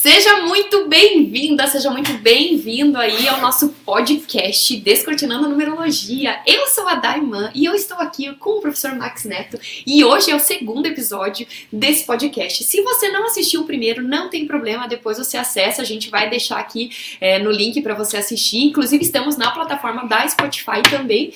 [0.00, 6.40] Seja muito bem-vinda, seja muito bem-vindo aí ao nosso podcast Descortinando Numerologia.
[6.46, 10.30] Eu sou a Daiman e eu estou aqui com o professor Max Neto e hoje
[10.30, 12.64] é o segundo episódio desse podcast.
[12.64, 16.30] Se você não assistiu o primeiro, não tem problema, depois você acessa, a gente vai
[16.30, 18.64] deixar aqui é, no link para você assistir.
[18.64, 21.30] Inclusive, estamos na plataforma da Spotify também.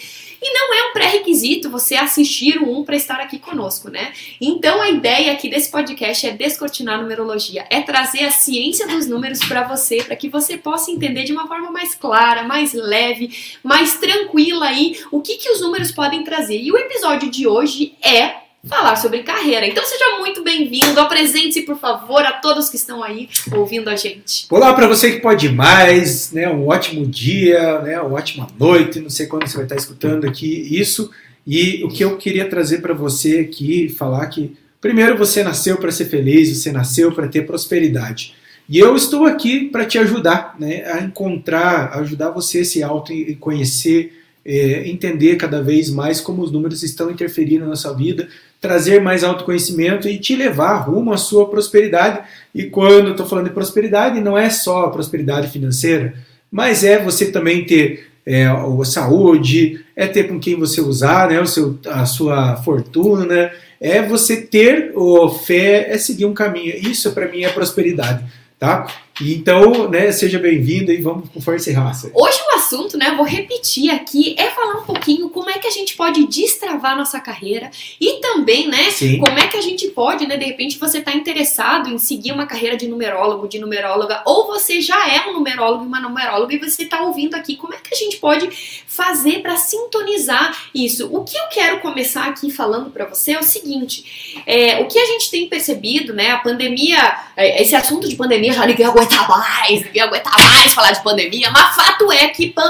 [0.47, 4.13] E não é um pré-requisito você assistir um para estar aqui conosco, né?
[4.39, 9.07] Então a ideia aqui desse podcast é descortinar a numerologia, é trazer a ciência dos
[9.07, 13.57] números para você, para que você possa entender de uma forma mais clara, mais leve,
[13.63, 16.61] mais tranquila aí o que, que os números podem trazer.
[16.61, 19.67] E o episódio de hoje é falar sobre carreira.
[19.67, 24.47] Então seja muito bem-vindo, apresente-se por favor a todos que estão aí ouvindo a gente.
[24.51, 26.49] Olá para você que pode mais, né?
[26.49, 28.01] Um ótimo dia, né?
[28.01, 31.11] Uma ótima noite, não sei quando você vai estar escutando aqui isso.
[31.47, 35.93] E o que eu queria trazer para você aqui, falar que primeiro você nasceu para
[35.93, 38.35] ser feliz, você nasceu para ter prosperidade.
[38.67, 40.91] E eu estou aqui para te ajudar, né?
[40.91, 46.83] A encontrar, ajudar você a se auto-conhecer, é, entender cada vez mais como os números
[46.83, 48.29] estão interferindo na sua vida,
[48.65, 52.21] trazer mais autoconhecimento e te levar rumo à sua prosperidade.
[52.55, 56.15] E quando eu estou falando de prosperidade, não é só a prosperidade financeira,
[56.51, 61.39] mas é você também ter é, a saúde, é ter com quem você usar né,
[61.43, 66.75] o seu, a sua fortuna, é você ter o fé, é seguir um caminho.
[66.75, 68.25] Isso para mim é prosperidade.
[68.59, 68.87] Tá?
[69.21, 72.11] Então, né, seja bem-vindo e vamos com força e raça.
[72.15, 75.71] Hoje o assunto, né, vou repetir aqui, é falar um pouquinho como é que a
[75.71, 79.19] gente pode destravar nossa carreira e também, né, Sim.
[79.19, 82.47] como é que a gente pode, né, de repente você está interessado em seguir uma
[82.47, 86.59] carreira de numerólogo, de numeróloga, ou você já é um numerólogo e uma numeróloga e
[86.59, 88.49] você está ouvindo aqui, como é que a gente pode
[88.87, 91.09] fazer para sintonizar isso?
[91.13, 94.99] O que eu quero começar aqui falando para você é o seguinte, é, o que
[94.99, 96.99] a gente tem percebido, né, a pandemia,
[97.37, 101.51] é, esse assunto de pandemia já ninguém aguenta mais, ninguém aguenta mais falar de pandemia,
[101.51, 102.64] mas fato é que pandemia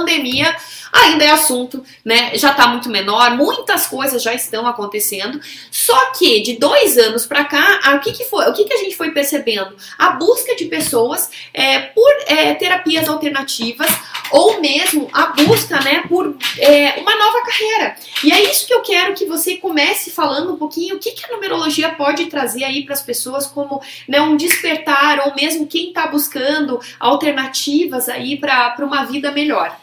[0.94, 2.36] ainda é assunto, né?
[2.36, 5.40] Já tá muito menor, muitas coisas já estão acontecendo.
[5.70, 8.46] Só que de dois anos para cá, o que, que foi?
[8.46, 9.76] O que, que a gente foi percebendo?
[9.98, 13.90] A busca de pessoas é, por é, terapias alternativas
[14.30, 17.96] ou mesmo a busca, né, por é, uma nova carreira.
[18.22, 21.24] E é isso que eu quero que você comece falando um pouquinho o que, que
[21.26, 25.88] a numerologia pode trazer aí para as pessoas como né, um despertar ou mesmo quem
[25.88, 29.76] está buscando alternativas aí para uma vida melhor.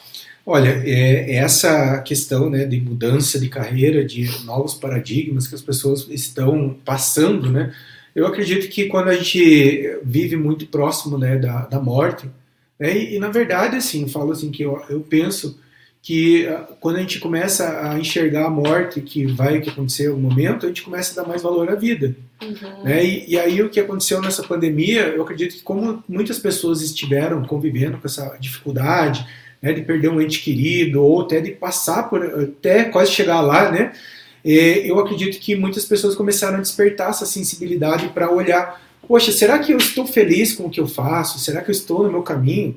[0.46, 6.07] Olha, é, essa questão né, de mudança de carreira, de novos paradigmas que as pessoas
[6.09, 7.74] estão passando, né,
[8.16, 12.29] eu acredito que quando a gente vive muito próximo né, da, da morte,
[12.79, 15.59] né, e, e, na verdade, assim, falo assim que eu, eu penso
[16.02, 20.22] que uh, quando a gente começa a enxergar a morte que vai acontecer em algum
[20.22, 22.16] momento, a gente começa a dar mais valor à vida.
[22.41, 22.84] Uhum.
[22.84, 23.06] Né?
[23.06, 27.44] E, e, aí o que aconteceu nessa pandemia, eu acredito que como muitas pessoas estiveram
[27.44, 29.25] convivendo com essa dificuldade,
[29.62, 33.72] né, de perder um ente querido, ou até de passar por, até quase chegar lá,
[33.72, 33.92] né,
[34.44, 39.72] eu acredito que muitas pessoas começaram a despertar essa sensibilidade para olhar, poxa, será que
[39.72, 41.38] eu estou feliz com o que eu faço?
[41.38, 42.76] Será que eu estou no meu caminho?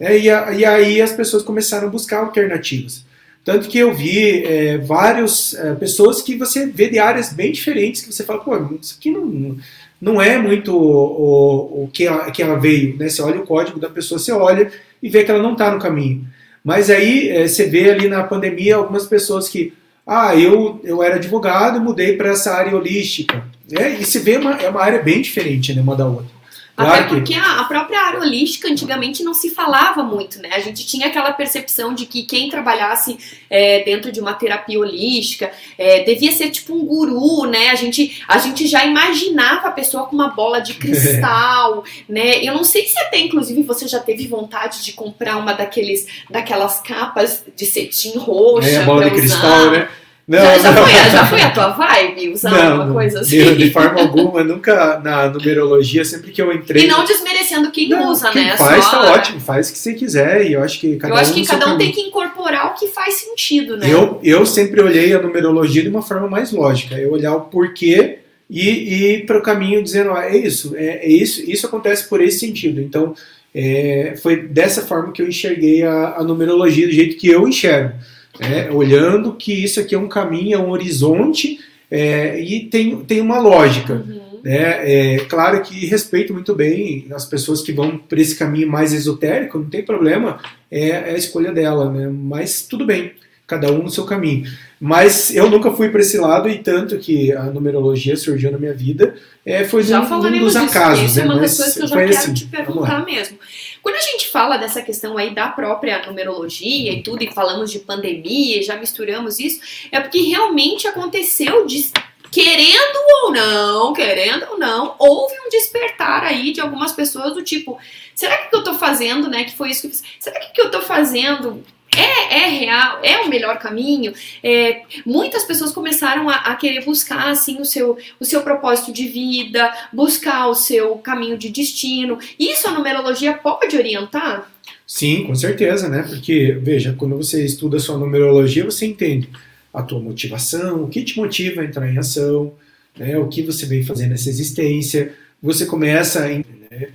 [0.00, 3.04] É, e, e, aí as pessoas começaram a buscar alternativas.
[3.44, 8.02] Tanto que eu vi é, várias é, pessoas que você vê de áreas bem diferentes,
[8.02, 9.56] que você fala, pô, isso aqui não,
[10.00, 12.96] não é muito o, o, o que, ela, que ela veio.
[12.96, 13.08] Né?
[13.08, 14.72] Você olha o código da pessoa, você olha
[15.04, 16.26] e vê que ela não está no caminho.
[16.64, 19.74] Mas aí é, você vê ali na pandemia algumas pessoas que,
[20.06, 23.44] ah, eu, eu era advogado mudei para essa área holística.
[23.70, 26.33] É, e se vê uma, é uma área bem diferente né, uma da outra.
[26.76, 27.38] Claro Até porque que...
[27.38, 30.50] a própria área holística antigamente não se falava muito, né?
[30.52, 33.16] A gente tinha aquela percepção de que quem trabalhasse
[33.48, 37.70] é, dentro de uma terapia holística é, devia ser tipo um guru, né?
[37.70, 42.44] A gente, a gente já imaginava a pessoa com uma bola de cristal, né?
[42.44, 46.80] Eu não sei se até, inclusive, você já teve vontade de comprar uma daqueles, daquelas
[46.80, 48.68] capas de cetim roxa.
[48.68, 49.20] É, a bola de usar.
[49.20, 49.88] cristal, né?
[50.26, 50.86] Não, já, já, não.
[50.86, 53.36] Foi, já foi a tua vibe usar não, uma coisa assim?
[53.36, 56.84] De, de, forma alguma, nunca na numerologia, sempre que eu entrei.
[56.84, 58.56] E não desmerecendo quem não, usa, quem né?
[58.56, 58.90] Faz, Só...
[58.90, 60.46] tá ótimo, faz o que você quiser.
[60.46, 61.20] E eu acho que cada eu um.
[61.20, 63.86] acho que cada um tem que incorporar o que faz sentido, né?
[63.86, 66.94] Eu, eu sempre olhei a numerologia de uma forma mais lógica.
[66.94, 71.08] Eu olhar o porquê e ir para o caminho dizendo, ah, é isso, é, é,
[71.08, 72.80] isso, isso acontece por esse sentido.
[72.80, 73.14] Então,
[73.54, 77.92] é, foi dessa forma que eu enxerguei a, a numerologia do jeito que eu enxergo
[78.40, 81.58] é, olhando que isso aqui é um caminho, é um horizonte
[81.90, 83.94] é, e tem, tem uma lógica.
[83.94, 84.40] Uhum.
[84.42, 85.14] Né?
[85.14, 89.58] É claro que respeito muito bem as pessoas que vão por esse caminho mais esotérico,
[89.58, 90.38] não tem problema,
[90.70, 92.08] é, é a escolha dela, né?
[92.12, 93.12] mas tudo bem.
[93.46, 94.50] cada um no seu caminho.
[94.80, 98.74] Mas eu nunca fui para esse lado e tanto que a numerologia surgiu na minha
[98.74, 99.14] vida
[99.46, 101.04] é, foi já um, um dos acasos.
[101.04, 101.22] Isso né?
[101.22, 103.38] é uma das coisas que eu já quero assim, te perguntar mesmo.
[103.84, 107.80] Quando a gente fala dessa questão aí da própria numerologia e tudo, e falamos de
[107.80, 109.60] pandemia, já misturamos isso,
[109.92, 111.90] é porque realmente aconteceu de
[112.32, 117.78] querendo ou não, querendo ou não, houve um despertar aí de algumas pessoas do tipo,
[118.14, 120.52] será que que eu tô fazendo, né, que foi isso que eu fiz, será que
[120.52, 121.62] que eu tô fazendo
[121.96, 124.12] é, é real, é o melhor caminho.
[124.42, 129.06] É, muitas pessoas começaram a, a, querer buscar assim o seu, o seu propósito de
[129.08, 132.18] vida, buscar o seu caminho de destino.
[132.38, 134.50] Isso a numerologia pode orientar?
[134.86, 136.02] Sim, com certeza, né?
[136.02, 139.28] Porque, veja, quando você estuda sua numerologia, você entende
[139.72, 142.52] a tua motivação, o que te motiva a entrar em ação,
[142.96, 143.18] né?
[143.18, 145.12] o que você vem fazer nessa existência.
[145.42, 146.88] Você começa a entender, né?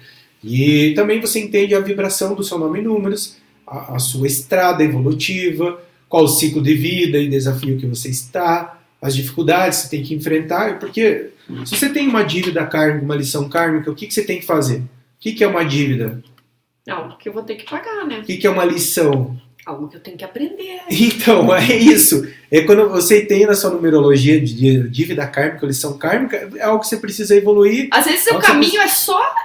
[0.44, 3.38] E também você entende a vibração do seu nome em números
[3.70, 8.80] a, a sua estrada evolutiva, qual o ciclo de vida e desafio que você está,
[9.02, 11.30] as dificuldades que você tem que enfrentar, porque
[11.66, 14.46] se você tem uma dívida kármica, uma lição kármica, o que, que você tem que
[14.46, 14.78] fazer?
[14.78, 16.22] O que, que é uma dívida?
[16.88, 18.20] Algo que eu vou ter que pagar, né?
[18.20, 19.38] O que, que é uma lição?
[19.66, 20.82] Algo que eu tenho que aprender.
[20.90, 22.28] Então, é isso.
[22.52, 26.88] É quando você tem na sua numerologia de dívida kármica, lição kármica, é algo que
[26.88, 27.90] você precisa evoluir.
[27.92, 28.80] Às vezes o caminho você...
[28.80, 29.36] é só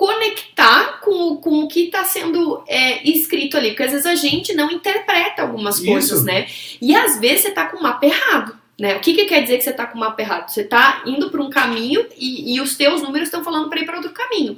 [0.00, 4.54] conectar com, com o que está sendo é, escrito ali, porque às vezes a gente
[4.54, 5.84] não interpreta algumas Isso.
[5.84, 6.46] coisas, né?
[6.80, 8.58] E às vezes você está com o mapa errado.
[8.78, 8.96] Né?
[8.96, 10.48] O que, que quer dizer que você está com o mapa errado?
[10.48, 13.84] Você está indo para um caminho e, e, os teus números estão falando para ir
[13.84, 14.56] para outro caminho.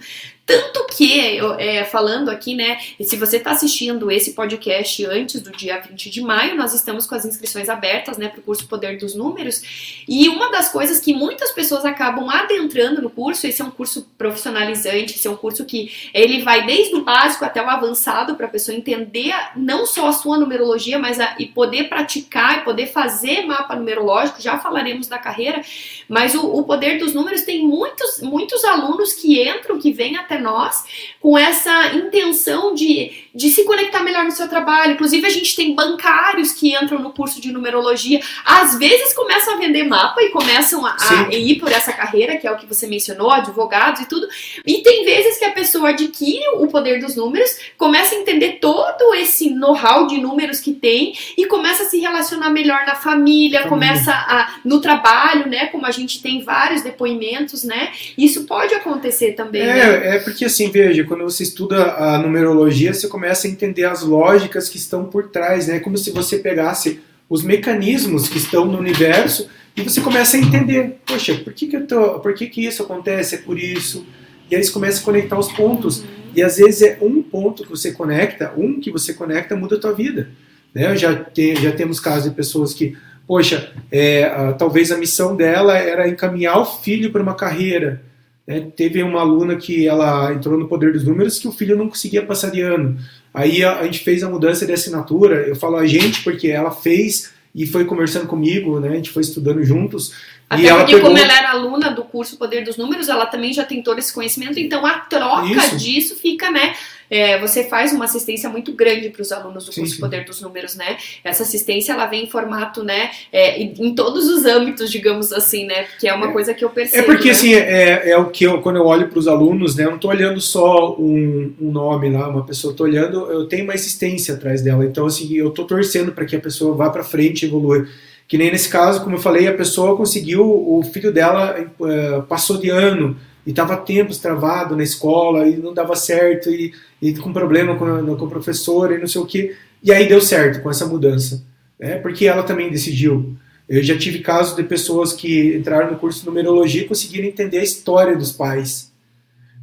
[0.53, 5.81] Tanto que, é, falando aqui, né, se você está assistindo esse podcast antes do dia
[5.81, 9.15] 20 de maio, nós estamos com as inscrições abertas, né, para o curso Poder dos
[9.15, 10.05] Números.
[10.07, 14.07] E uma das coisas que muitas pessoas acabam adentrando no curso, esse é um curso
[14.19, 18.45] profissionalizante, esse é um curso que ele vai desde o básico até o avançado para
[18.45, 22.89] a pessoa entender não só a sua numerologia, mas a, e poder praticar e poder
[22.89, 24.43] fazer mapa numerológico.
[24.43, 25.63] Já falaremos da carreira,
[26.09, 30.42] mas o, o Poder dos Números tem muitos, muitos alunos que entram, que vêm até
[30.43, 30.85] nós
[31.21, 34.93] com essa intenção de, de se conectar melhor no seu trabalho.
[34.93, 39.57] Inclusive, a gente tem bancários que entram no curso de numerologia, às vezes começam a
[39.57, 40.97] vender mapa e começam a,
[41.29, 44.27] a ir por essa carreira, que é o que você mencionou, advogados e tudo.
[44.67, 49.15] E tem vezes que a pessoa adquire o poder dos números, começa a entender todo
[49.15, 53.69] esse know-how de números que tem e começa a se relacionar melhor na família, família.
[53.69, 55.67] começa a no trabalho, né?
[55.67, 57.93] Como a gente tem vários depoimentos, né?
[58.17, 59.63] Isso pode acontecer também.
[59.63, 60.17] É, né?
[60.17, 64.69] é porque assim, veja, quando você estuda a numerologia, você começa a entender as lógicas
[64.69, 65.77] que estão por trás, né?
[65.77, 70.41] É como se você pegasse os mecanismos que estão no universo e você começa a
[70.41, 73.37] entender, poxa, por que, que, eu tô, por que, que isso acontece?
[73.37, 74.07] É por isso.
[74.51, 76.05] E aí você começa a conectar os pontos.
[76.35, 79.81] E às vezes é um ponto que você conecta, um que você conecta muda a
[79.81, 80.29] tua vida.
[80.75, 80.95] Né?
[80.97, 82.97] Já, te, já temos casos de pessoas que,
[83.27, 88.03] poxa, é, talvez a missão dela era encaminhar o filho para uma carreira.
[88.47, 91.89] É, teve uma aluna que ela entrou no poder dos números que o filho não
[91.89, 92.99] conseguia passar de ano.
[93.33, 95.47] Aí a, a gente fez a mudança de assinatura.
[95.47, 98.89] Eu falo a gente porque ela fez e foi conversando comigo, né?
[98.89, 100.13] A gente foi estudando juntos.
[100.53, 101.11] Até e ela porque, pegou...
[101.11, 104.13] como ela era aluna do curso Poder dos Números, ela também já tem todo esse
[104.13, 105.77] conhecimento, então a troca Isso.
[105.77, 106.75] disso fica, né?
[107.13, 110.01] é, você faz uma assistência muito grande para os alunos do sim, curso sim.
[110.01, 110.97] Poder dos Números, né?
[111.23, 115.83] Essa assistência ela vem em formato, né, é, em todos os âmbitos, digamos assim, né?
[115.83, 117.03] Porque é uma é, coisa que eu percebo.
[117.03, 117.31] É porque né?
[117.33, 119.85] assim é, é o que eu quando eu olho para os alunos, né?
[119.85, 123.65] Eu não estou olhando só um, um, nome lá, uma pessoa, estou olhando, eu tenho
[123.65, 124.83] uma existência atrás dela.
[124.83, 127.87] Então assim, eu estou torcendo para que a pessoa vá para frente, e evolua.
[128.33, 132.57] Que nem nesse caso, como eu falei, a pessoa conseguiu, o filho dela uh, passou
[132.57, 133.15] de ano
[133.47, 136.73] e estava tempos travado na escola e não dava certo e,
[137.03, 139.55] e com problema com a, com a professora e não sei o que.
[139.83, 141.45] E aí deu certo com essa mudança,
[141.79, 141.97] né?
[141.97, 143.37] porque ela também decidiu.
[143.69, 147.59] Eu já tive casos de pessoas que entraram no curso de numerologia e conseguiram entender
[147.59, 148.91] a história dos pais.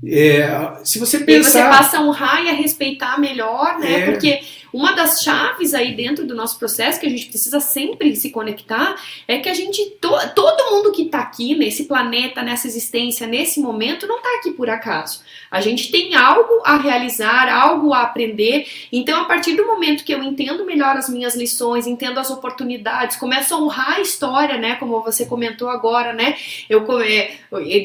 [0.06, 0.48] É,
[0.84, 1.40] se você pensar...
[1.40, 4.02] E você passa a honrar e a respeitar melhor, né?
[4.02, 4.12] É.
[4.12, 4.40] Porque
[4.74, 8.96] uma das chaves aí dentro do nosso processo que a gente precisa sempre se conectar
[9.28, 13.60] é que a gente, to, todo mundo que está aqui nesse planeta, nessa existência, nesse
[13.60, 15.22] momento, não está aqui por acaso.
[15.50, 18.68] A gente tem algo a realizar, algo a aprender.
[18.92, 23.18] Então, a partir do momento que eu entendo melhor as minhas lições, entendo as oportunidades,
[23.18, 24.76] começo a honrar a história, né?
[24.76, 26.36] Como você comentou agora, né?
[26.70, 27.32] Eu é,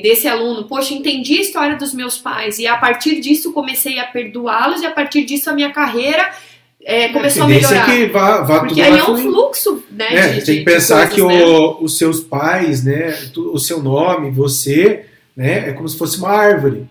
[0.03, 4.07] desse aluno, poxa, entendi a história dos meus pais e a partir disso comecei a
[4.07, 6.33] perdoá-los e a partir disso a minha carreira
[6.85, 7.87] é, começou a, a melhorar.
[7.87, 10.15] Que vá, vá Porque aí é um fluxo, né?
[10.15, 11.45] É, de, tem que pensar coisas, que né?
[11.45, 16.29] o, os seus pais, né, o seu nome, você, né, é como se fosse uma
[16.29, 16.87] árvore.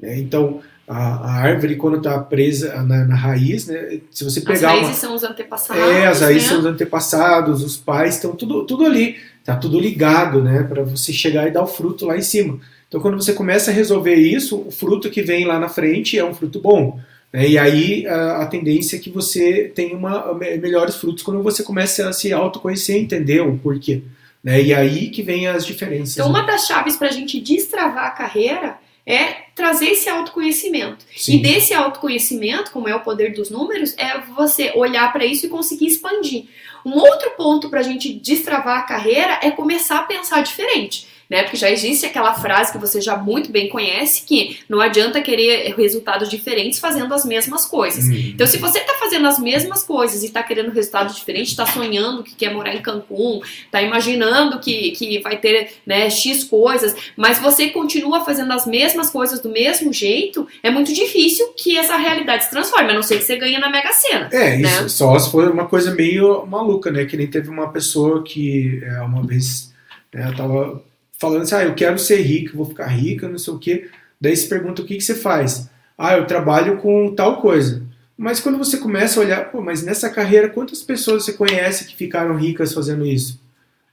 [0.00, 0.18] Né?
[0.18, 4.00] Então, a, a árvore quando está presa na, na, raiz, né?
[4.10, 4.94] Se você pegar as raízes uma...
[4.94, 5.82] são os antepassados.
[5.82, 6.48] É, as raízes né?
[6.48, 10.62] são os antepassados, os pais estão tudo, tudo ali, tá tudo ligado, né?
[10.62, 12.58] Para você chegar e dar o fruto lá em cima.
[12.88, 16.24] Então, quando você começa a resolver isso, o fruto que vem lá na frente é
[16.24, 16.98] um fruto bom.
[17.34, 17.48] Né?
[17.48, 22.08] E aí a, a, tendência é que você tenha uma, melhores frutos quando você começa
[22.08, 24.02] a se autoconhecer, entender o porquê.
[24.42, 24.62] Né?
[24.62, 26.16] E aí que vem as diferenças.
[26.16, 26.38] Então, né?
[26.38, 31.04] uma das chaves para a gente destravar a carreira é trazer esse autoconhecimento.
[31.14, 31.34] Sim.
[31.34, 35.48] E desse autoconhecimento, como é o poder dos números, é você olhar para isso e
[35.48, 36.44] conseguir expandir.
[36.86, 41.42] Um outro ponto para a gente destravar a carreira é começar a pensar diferente né?
[41.42, 45.74] Porque já existe aquela frase que você já muito bem conhece que não adianta querer
[45.76, 48.04] resultados diferentes fazendo as mesmas coisas.
[48.04, 48.32] Uhum.
[48.34, 52.22] Então, se você está fazendo as mesmas coisas e está querendo resultados diferentes, está sonhando
[52.22, 57.38] que quer morar em Cancún, está imaginando que, que vai ter né, X coisas, mas
[57.38, 62.44] você continua fazendo as mesmas coisas do mesmo jeito, é muito difícil que essa realidade
[62.44, 64.28] se transforme, a não ser que você ganhe na Mega Sena.
[64.32, 64.68] É, né?
[64.68, 67.04] isso só se for uma coisa meio maluca, né?
[67.04, 69.72] Que nem teve uma pessoa que é, uma vez
[70.12, 70.82] né, tava
[71.24, 73.88] falando assim, ah, eu quero ser rico, vou ficar rica, não sei o quê.
[74.20, 75.70] Daí se pergunta o que, que você faz.
[75.96, 77.82] Ah, eu trabalho com tal coisa.
[78.16, 81.96] Mas quando você começa a olhar, pô, mas nessa carreira, quantas pessoas você conhece que
[81.96, 83.40] ficaram ricas fazendo isso?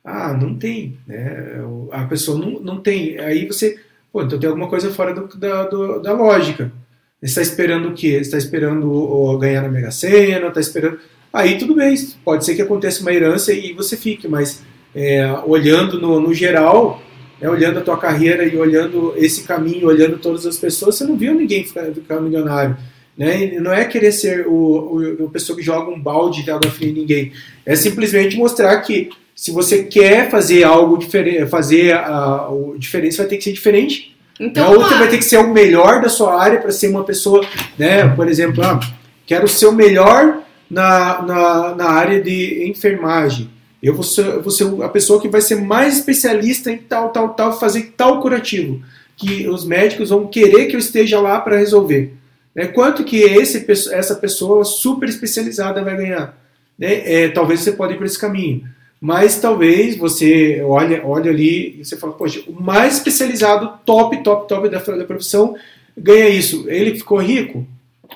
[0.03, 1.61] Ah, não tem, né?
[1.91, 3.19] A pessoa não, não tem.
[3.19, 3.79] Aí você,
[4.11, 6.71] pô, então tem alguma coisa fora do, da, do, da lógica.
[7.19, 8.13] Você está esperando o quê?
[8.13, 10.47] Você está esperando ganhar na Mega Sena?
[10.47, 10.99] Está esperando.
[11.31, 11.95] Aí tudo bem,
[12.25, 17.01] pode ser que aconteça uma herança e você fique, mas é, olhando no, no geral,
[17.41, 21.17] né, olhando a tua carreira e olhando esse caminho, olhando todas as pessoas, você não
[21.17, 22.77] viu ninguém ficar, ficar milionário.
[23.17, 23.59] Né?
[23.59, 26.93] Não é querer ser o, o, pessoa que joga um balde de água fria em
[26.93, 27.31] ninguém.
[27.65, 33.21] É simplesmente mostrar que se você quer fazer algo diferente, fazer a, o diferente, você
[33.21, 34.15] vai ter que ser diferente.
[34.39, 34.75] Então, né?
[34.75, 37.45] Ou você vai ter que ser o melhor da sua área para ser uma pessoa,
[37.77, 38.07] né?
[38.07, 38.79] Por exemplo, ah,
[39.25, 43.49] quero ser o melhor na, na, na área de enfermagem.
[43.81, 47.33] Eu vou ser, vou ser a pessoa que vai ser mais especialista em tal, tal,
[47.33, 48.81] tal, fazer tal curativo.
[49.17, 52.13] Que os médicos vão querer que eu esteja lá para resolver.
[52.53, 52.67] Né?
[52.67, 56.37] Quanto que esse, essa pessoa super especializada vai ganhar?
[56.77, 57.23] Né?
[57.23, 58.63] É, talvez você pode ir por esse caminho.
[58.99, 64.47] Mas talvez você olhe, olhe ali e você fala, poxa, o mais especializado, top, top,
[64.47, 65.55] top da, da profissão,
[65.97, 66.65] ganha isso.
[66.67, 67.65] Ele ficou rico?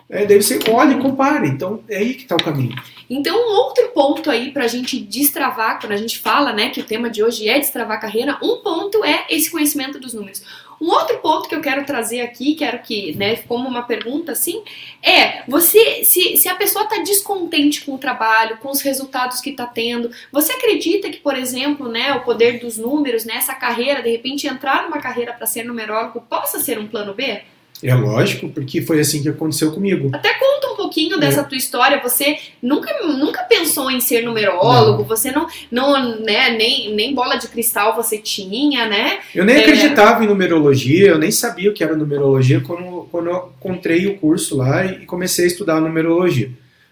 [0.09, 1.47] É, daí você olha e compare.
[1.47, 2.75] Então é aí que está o caminho.
[3.09, 6.81] Então, um outro ponto aí para a gente destravar, quando a gente fala né, que
[6.81, 10.43] o tema de hoje é destravar a carreira, um ponto é esse conhecimento dos números.
[10.81, 14.61] Um outro ponto que eu quero trazer aqui, quero que, né, como uma pergunta assim,
[15.01, 19.51] é você, se, se a pessoa está descontente com o trabalho, com os resultados que
[19.51, 24.09] está tendo, você acredita que, por exemplo, né, o poder dos números, nessa carreira, de
[24.09, 27.41] repente entrar numa carreira para ser numerólogo, possa ser um plano B?
[27.83, 30.09] É lógico, porque foi assim que aconteceu comigo.
[30.13, 31.43] Até conta um pouquinho dessa é.
[31.43, 32.01] tua história.
[32.01, 35.07] Você nunca, nunca pensou em ser numerólogo, não.
[35.07, 39.19] você não, não né, nem, nem bola de cristal você tinha, né?
[39.33, 39.59] Eu nem é...
[39.59, 44.17] acreditava em numerologia, eu nem sabia o que era numerologia quando, quando eu encontrei o
[44.17, 46.49] curso lá e comecei a estudar numerologia.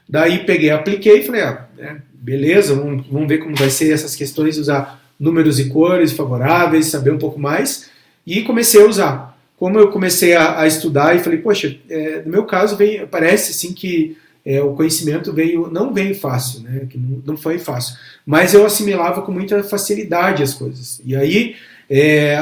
[0.08, 4.16] Daí peguei, apliquei e falei, ah, é, beleza, vamos, vamos ver como vai ser essas
[4.16, 7.90] questões, usar números e cores favoráveis, saber um pouco mais.
[8.28, 9.33] E comecei a usar
[9.64, 13.52] como eu comecei a, a estudar e falei, poxa, é, no meu caso veio, parece
[13.52, 16.86] assim que é, o conhecimento veio não veio fácil, né?
[16.90, 21.00] Que não, não, foi fácil, mas eu assimilava com muita facilidade as coisas.
[21.06, 21.56] E aí
[21.90, 22.38] é,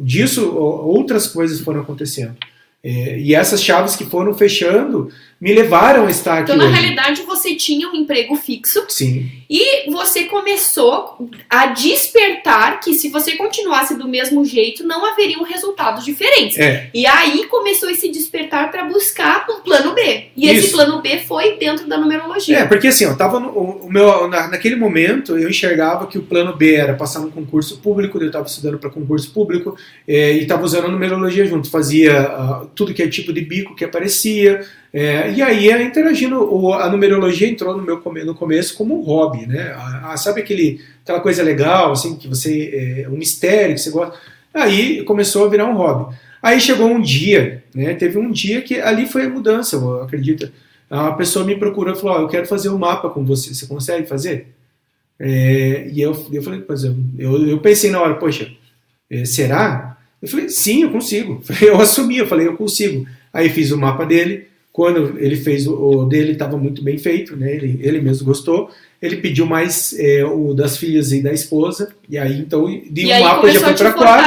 [0.00, 2.34] disso outras coisas foram acontecendo.
[2.82, 5.10] É, e essas chaves que foram fechando
[5.44, 6.44] me levaram a estar aqui.
[6.44, 6.72] Então, na hoje.
[6.72, 8.82] realidade, você tinha um emprego fixo.
[8.88, 9.30] Sim.
[9.50, 11.18] E você começou
[11.50, 16.58] a despertar que se você continuasse do mesmo jeito, não haveriam resultados diferentes.
[16.58, 16.88] É.
[16.94, 20.28] E aí começou esse despertar para buscar um plano B.
[20.34, 20.64] E Isso.
[20.64, 22.60] esse plano B foi dentro da numerologia.
[22.60, 26.22] É, porque assim, eu tava no, o meu, na, naquele momento eu enxergava que o
[26.22, 29.76] plano B era passar num concurso público, eu estava estudando para concurso público
[30.08, 31.70] é, e estava usando a numerologia junto.
[31.70, 34.66] Fazia uh, tudo que é tipo de bico que aparecia.
[34.96, 39.74] É, e aí, interagindo, a numerologia entrou no meu no começo como um hobby, né?
[39.76, 43.02] Ah, sabe aquele, aquela coisa legal, assim, que você.
[43.04, 44.16] É, um mistério que você gosta.
[44.54, 46.14] Aí começou a virar um hobby.
[46.40, 47.94] Aí chegou um dia, né?
[47.94, 50.48] Teve um dia que ali foi a mudança, eu acredito.
[50.88, 53.66] A pessoa me procurou e falou: oh, Eu quero fazer um mapa com você, você
[53.66, 54.54] consegue fazer?
[55.18, 58.48] É, e eu, eu falei: Pois eu, eu pensei na hora, poxa,
[59.10, 59.98] é, será?
[60.22, 61.42] Eu falei: Sim, eu consigo.
[61.60, 63.04] Eu assumi, eu falei: Eu consigo.
[63.32, 67.36] Aí fiz o mapa dele quando ele fez o, o dele, estava muito bem feito,
[67.36, 67.54] né?
[67.54, 68.68] Ele, ele mesmo gostou.
[69.00, 71.94] Ele pediu mais é, o das filhas e da esposa.
[72.10, 74.24] E aí, então, de um mapa já foi para quatro.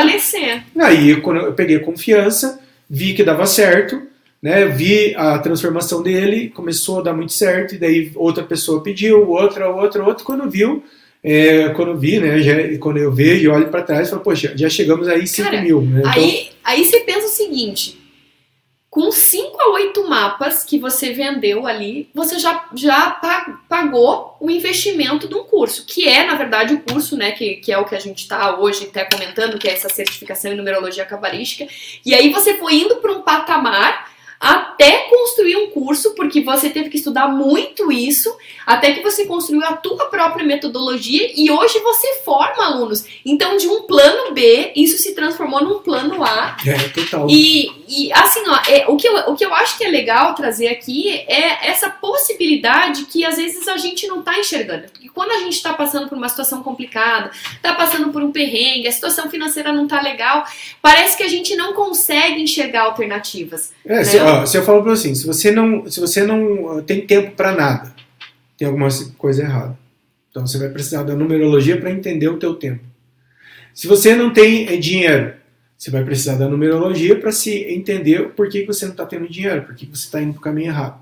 [0.80, 4.02] Aí, quando eu peguei confiança, vi que dava certo.
[4.42, 9.30] né, vi a transformação dele, começou a dar muito certo, e daí outra pessoa pediu,
[9.30, 10.82] outra, outra, outra, quando viu,
[11.22, 14.70] é, quando vi, né, já, quando eu vejo e olho para trás, falo, poxa, já
[14.70, 15.82] chegamos aí 5 mil.
[15.82, 16.00] Né?
[16.00, 18.07] Então, aí, aí você pensa o seguinte,
[18.98, 23.12] com 5 a 8 mapas que você vendeu ali, você já, já
[23.70, 27.72] pagou o investimento de um curso, que é, na verdade, o curso, né, que, que
[27.72, 31.06] é o que a gente está hoje até comentando, que é essa certificação em numerologia
[31.06, 31.72] cabalística.
[32.04, 36.90] E aí você foi indo para um patamar até construir um curso, porque você teve
[36.90, 38.34] que estudar muito isso,
[38.66, 43.06] até que você construiu a tua própria metodologia e hoje você forma alunos.
[43.26, 46.56] Então, de um plano B, isso se transformou num plano A.
[46.66, 47.28] É, total.
[47.30, 50.34] E, e assim, ó, é, o, que eu, o que eu acho que é legal
[50.34, 54.88] trazer aqui é essa possibilidade que às vezes a gente não está enxergando.
[54.92, 58.88] Porque quando a gente está passando por uma situação complicada, está passando por um perrengue,
[58.88, 60.46] a situação financeira não está legal,
[60.82, 63.74] parece que a gente não consegue enxergar alternativas.
[63.86, 64.04] É, né?
[64.04, 67.06] se, ó, se eu falo para você assim, se você não, se você não tem
[67.06, 67.94] tempo para nada,
[68.58, 69.78] tem alguma coisa errada.
[70.30, 72.84] Então você vai precisar da numerologia para entender o teu tempo.
[73.74, 75.34] Se você não tem eh, dinheiro,
[75.78, 79.64] você vai precisar da numerologia para se entender por que você não está tendo dinheiro,
[79.64, 81.00] por que você está indo para o caminho errado.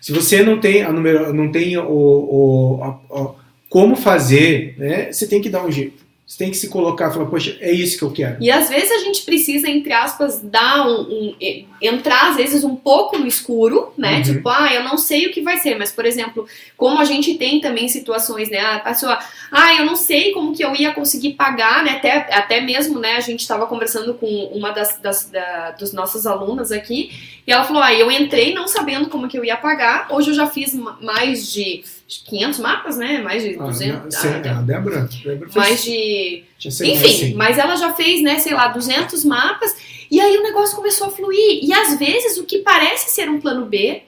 [0.00, 3.34] Se você não tem a numero, não tem o, o a, a,
[3.68, 6.01] como fazer, né, você tem que dar um jeito.
[6.32, 8.38] Você tem que se colocar e falar, poxa, é isso que eu quero.
[8.40, 11.34] E às vezes a gente precisa, entre aspas, dar um, um
[11.78, 14.16] entrar às vezes um pouco no escuro, né?
[14.16, 14.22] Uhum.
[14.22, 17.34] Tipo, ah, eu não sei o que vai ser, mas por exemplo, como a gente
[17.34, 18.60] tem também situações, né?
[18.60, 19.18] A pessoa,
[19.50, 21.90] ah, eu não sei como que eu ia conseguir pagar, né?
[21.90, 23.16] Até, até mesmo, né?
[23.16, 27.10] A gente estava conversando com uma das, das da, dos nossas alunas aqui
[27.46, 30.34] e ela falou, ah, eu entrei não sabendo como que eu ia pagar, hoje eu
[30.34, 31.82] já fiz mais de
[32.26, 33.20] 500 mapas, né?
[33.20, 34.14] Mais de 200.
[34.14, 36.44] Ah, ah, a Débora, Débora fez, mais de.
[36.64, 37.34] Enfim, assim.
[37.34, 39.74] mas ela já fez, né, sei lá, 200 mapas.
[40.08, 41.64] E aí o negócio começou a fluir.
[41.64, 44.02] E às vezes o que parece ser um plano B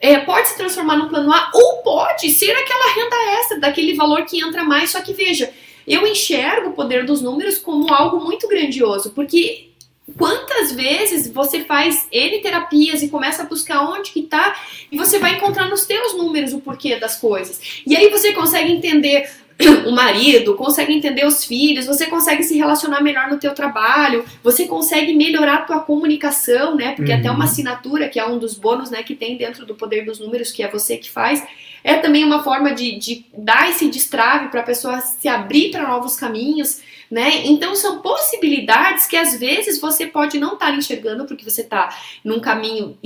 [0.00, 4.24] é, pode se transformar num plano A ou pode ser aquela renda extra, daquele valor
[4.24, 4.90] que entra mais.
[4.90, 5.50] Só que veja,
[5.86, 9.71] eu enxergo o poder dos números como algo muito grandioso, porque
[10.16, 14.56] Quantas vezes você faz N terapias e começa a buscar onde que tá
[14.90, 17.82] e você vai encontrar nos teus números o porquê das coisas.
[17.86, 19.30] E aí você consegue entender
[19.86, 24.66] o marido, consegue entender os filhos, você consegue se relacionar melhor no teu trabalho, você
[24.66, 26.92] consegue melhorar a tua comunicação, né?
[26.92, 27.18] Porque uhum.
[27.18, 30.18] até uma assinatura, que é um dos bônus, né, que tem dentro do poder dos
[30.18, 31.44] números, que é você que faz,
[31.84, 35.88] é também uma forma de, de dar esse destrave para a pessoa se abrir para
[35.88, 36.80] novos caminhos
[37.12, 37.44] né?
[37.44, 41.94] Então são possibilidades que às vezes você pode não estar tá enxergando porque você está
[42.24, 42.96] num caminho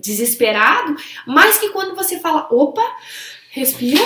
[0.00, 2.80] desesperado, mas que quando você fala, opa,
[3.50, 4.00] respira,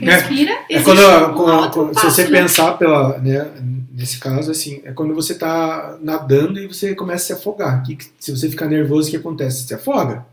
[0.00, 0.52] é, respira.
[0.70, 1.02] É, é quando,
[1.34, 2.40] quando, quando passo, se você né?
[2.40, 3.50] pensar pela, né,
[3.92, 7.82] nesse caso assim, é quando você está nadando e você começa a se afogar.
[7.82, 9.58] Que, se você ficar nervoso, o que acontece?
[9.58, 10.24] Você se afoga.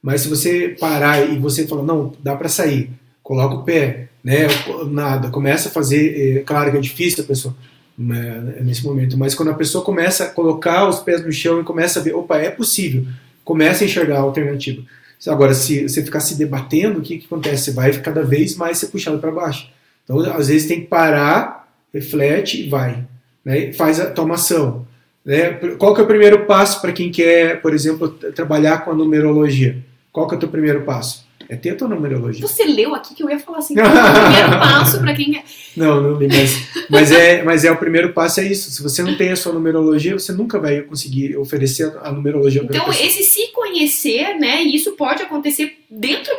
[0.00, 2.92] Mas se você parar e você falar, não, dá para sair,
[3.24, 4.46] coloca o pé, né,
[4.86, 7.56] nada, começa a fazer, é, claro que é difícil a pessoa
[7.98, 9.18] nesse momento.
[9.18, 12.14] Mas quando a pessoa começa a colocar os pés no chão e começa a ver,
[12.14, 13.04] opa, é possível,
[13.44, 14.82] começa a enxergar a alternativa.
[15.26, 17.64] Agora, se você ficar se debatendo, o que, que acontece?
[17.64, 19.68] Você vai cada vez mais ser puxado para baixo.
[20.04, 23.04] Então, às vezes, tem que parar, reflete e vai.
[23.44, 23.72] Né?
[23.72, 24.86] Faz a tomação.
[25.24, 25.50] Né?
[25.76, 29.84] Qual que é o primeiro passo para quem quer, por exemplo, trabalhar com a numerologia?
[30.12, 31.27] Qual que é o teu primeiro passo?
[31.48, 32.46] É ter a tua numerologia.
[32.46, 35.44] Você leu aqui que eu ia falar assim, é o primeiro passo para quem quer.
[35.76, 38.70] Não, não li, mas, mas, é, mas é o primeiro passo é isso.
[38.70, 42.76] Se você não tem a sua numerologia, você nunca vai conseguir oferecer a numerologia para
[42.76, 46.34] Então, esse se conhecer, né, e isso pode acontecer dentro,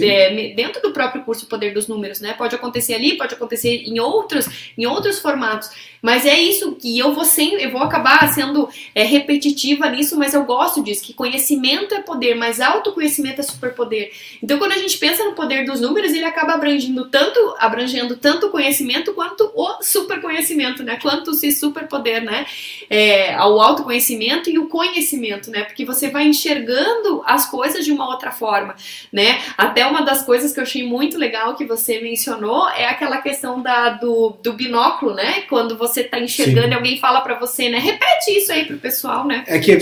[0.00, 2.34] é, dentro do próprio curso Poder dos Números, né?
[2.34, 5.70] Pode acontecer ali, pode acontecer em outros, em outros formatos.
[6.00, 10.34] Mas é isso que eu vou sempre, eu vou acabar sendo é, repetitiva nisso, mas
[10.34, 14.12] eu gosto disso, que conhecimento é poder, mas autoconhecimento é superpoder.
[14.40, 18.46] Então, quando a gente pensa no poder dos números, ele acaba abrangendo tanto, abrangendo tanto
[18.46, 20.96] o conhecimento quanto o superconhecimento, né?
[21.02, 22.46] Quanto se superpoder, né?
[22.88, 25.64] É, o autoconhecimento e o conhecimento, né?
[25.64, 28.75] Porque você vai enxergando as coisas de uma outra forma
[29.12, 29.38] né?
[29.56, 33.62] Até uma das coisas que eu achei muito legal que você mencionou é aquela questão
[33.62, 35.42] da, do, do binóculo, né?
[35.48, 36.72] Quando você tá enxergando Sim.
[36.72, 37.78] e alguém fala para você, né?
[37.78, 39.44] Repete isso aí pro pessoal, né?
[39.46, 39.80] É que é,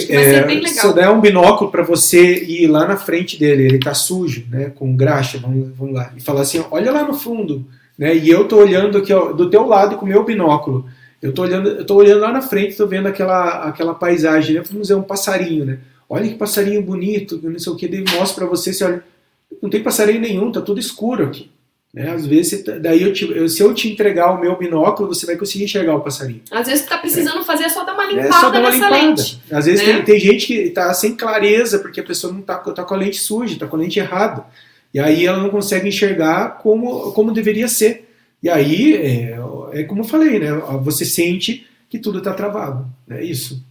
[0.67, 4.47] se eu der um binóculo para você ir lá na frente dele, ele tá sujo,
[4.51, 4.73] né?
[4.75, 7.67] Com graxa, vamos, vamos lá, e falar assim, olha lá no fundo,
[7.99, 8.15] né?
[8.15, 10.87] E eu tô olhando aqui ó, do teu lado com o meu binóculo.
[11.23, 14.63] Eu tô olhando, eu tô olhando lá na frente, tô vendo aquela, aquela paisagem, né?
[14.63, 15.79] Vamos dizer, um passarinho, né?
[16.15, 19.05] Olha que passarinho bonito, não sei o que, daí mostra para você, você olha,
[19.61, 21.51] não tem passarinho nenhum, tá tudo escuro aqui.
[21.95, 22.11] Né?
[22.11, 25.37] Às vezes, daí eu te, eu, se eu te entregar o meu binóculo, você vai
[25.37, 26.43] conseguir enxergar o passarinho.
[26.51, 27.45] Às vezes, está precisando é.
[27.45, 28.97] fazer é só dar uma limpada é só dar uma limpada.
[28.97, 29.41] lente.
[29.49, 29.95] Às vezes, né?
[29.95, 32.97] tem, tem, gente que está sem clareza porque a pessoa não está tá com a
[32.97, 34.45] lente suja, está com a lente errada.
[34.93, 38.09] E aí ela não consegue enxergar como, como deveria ser.
[38.43, 39.39] E aí, é,
[39.73, 40.53] é como eu falei, né?
[40.83, 42.87] Você sente que tudo está travado.
[43.09, 43.65] É isso.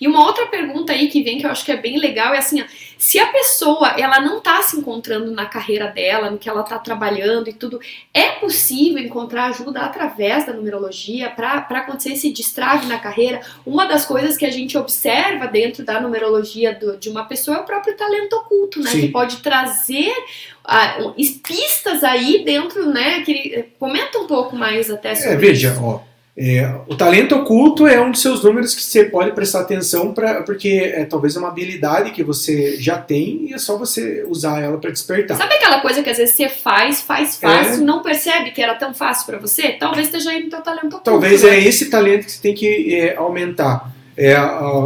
[0.00, 2.38] E uma outra pergunta aí que vem que eu acho que é bem legal é
[2.38, 2.64] assim, ó,
[2.98, 6.78] se a pessoa ela não está se encontrando na carreira dela, no que ela está
[6.78, 7.80] trabalhando e tudo,
[8.12, 13.40] é possível encontrar ajuda através da numerologia para acontecer esse destrave na carreira?
[13.64, 17.60] Uma das coisas que a gente observa dentro da numerologia do, de uma pessoa é
[17.60, 18.90] o próprio talento oculto, né?
[18.90, 19.00] Sim.
[19.02, 20.12] Que pode trazer
[20.64, 23.22] uh, pistas aí dentro, né?
[23.22, 25.84] Que comenta um pouco mais até sobre é, veja, isso.
[25.84, 26.08] ó
[26.40, 30.44] é, o talento oculto é um dos seus números que você pode prestar atenção para
[30.44, 34.62] porque é talvez é uma habilidade que você já tem e é só você usar
[34.62, 35.36] ela para despertar.
[35.36, 37.84] Sabe aquela coisa que às vezes você faz, faz fácil, é.
[37.84, 39.72] não percebe que era tão fácil para você?
[39.72, 41.02] Talvez esteja aí no teu talento oculto.
[41.02, 41.56] Talvez né?
[41.56, 43.92] é esse talento que você tem que é, aumentar.
[44.16, 44.36] É,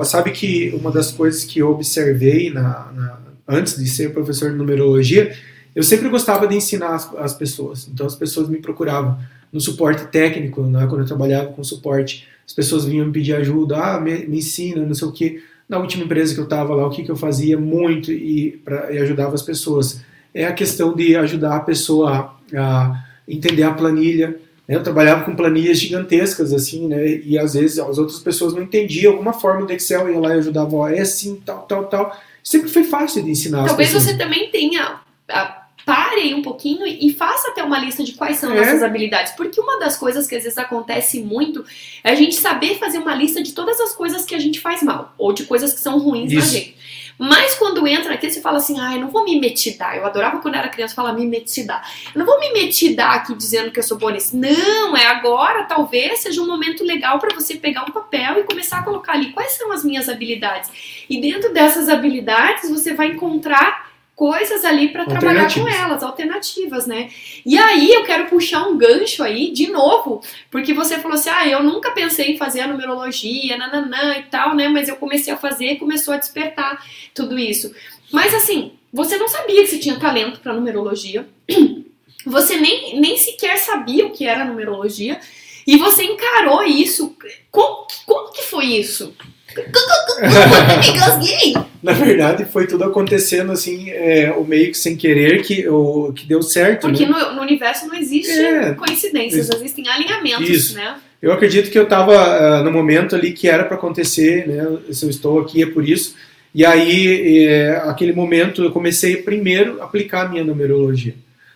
[0.05, 4.57] sabe que uma das coisas que eu observei na, na, antes de ser professor de
[4.57, 5.37] numerologia,
[5.77, 7.87] eu sempre gostava de ensinar as, as pessoas.
[7.93, 9.19] Então as pessoas me procuravam
[9.53, 13.77] no suporte técnico, né, quando eu trabalhava com suporte, as pessoas vinham me pedir ajuda,
[13.77, 15.43] ah, me, me ensina, não sei o que.
[15.69, 18.93] Na última empresa que eu estava lá, o que, que eu fazia muito e, pra,
[18.93, 20.03] e ajudava as pessoas
[20.35, 24.41] é a questão de ajudar a pessoa a, a entender a planilha.
[24.67, 24.77] Né?
[24.77, 27.21] Eu trabalhava com planilhas gigantescas, assim, né?
[27.25, 30.39] E às vezes as outras pessoas não entendiam alguma forma do Excel, ia lá e
[30.39, 32.17] ajudava, ó, é assim, tal, tal, tal.
[32.43, 33.67] Sempre foi fácil de ensinar.
[33.67, 38.37] Talvez você também tenha a pare um pouquinho e faça até uma lista de quais
[38.37, 38.57] são é.
[38.57, 39.33] nossas habilidades.
[39.33, 41.65] Porque uma das coisas que às vezes acontece muito
[42.03, 44.83] é a gente saber fazer uma lista de todas as coisas que a gente faz
[44.83, 46.41] mal, ou de coisas que são ruins Isso.
[46.41, 46.83] na gente.
[47.19, 49.97] Mas quando entra aqui, você fala assim, ai, ah, não vou me metidar.
[49.97, 51.89] Eu adorava quando era criança falar me metidar.
[52.13, 54.37] Eu não vou me metidar aqui dizendo que eu sou boa nisso.
[54.37, 58.79] Não, é agora, talvez seja um momento legal para você pegar um papel e começar
[58.79, 60.71] a colocar ali quais são as minhas habilidades.
[61.09, 67.11] E dentro dessas habilidades, você vai encontrar coisas ali para trabalhar com elas, alternativas, né?
[67.45, 71.47] E aí eu quero puxar um gancho aí de novo, porque você falou assim: "Ah,
[71.49, 74.69] eu nunca pensei em fazer a numerologia, nananã e tal, né?
[74.69, 77.75] Mas eu comecei a fazer e começou a despertar tudo isso".
[78.13, 81.27] Mas assim, você não sabia que você tinha talento para numerologia.
[82.25, 85.19] Você nem, nem sequer sabia o que era numerologia.
[85.67, 87.17] E você encarou isso.
[87.51, 89.13] Como, como que foi isso?
[91.83, 96.27] Na verdade, foi tudo acontecendo assim, é, o meio que sem querer, que, o, que
[96.27, 96.83] deu certo.
[96.83, 97.11] Porque né?
[97.11, 99.57] no, no, universo não existe é, coincidências, isso.
[99.57, 100.77] existem alinhamentos, isso.
[100.77, 100.97] né?
[101.21, 104.79] Eu acredito que eu estava uh, ah, no momento ali que era para acontecer, né?
[104.91, 106.17] Se eu estou aqui é por isso.
[106.55, 111.15] E aí, é, aquele momento, eu comecei primeiro a aplicar a minha numerologia.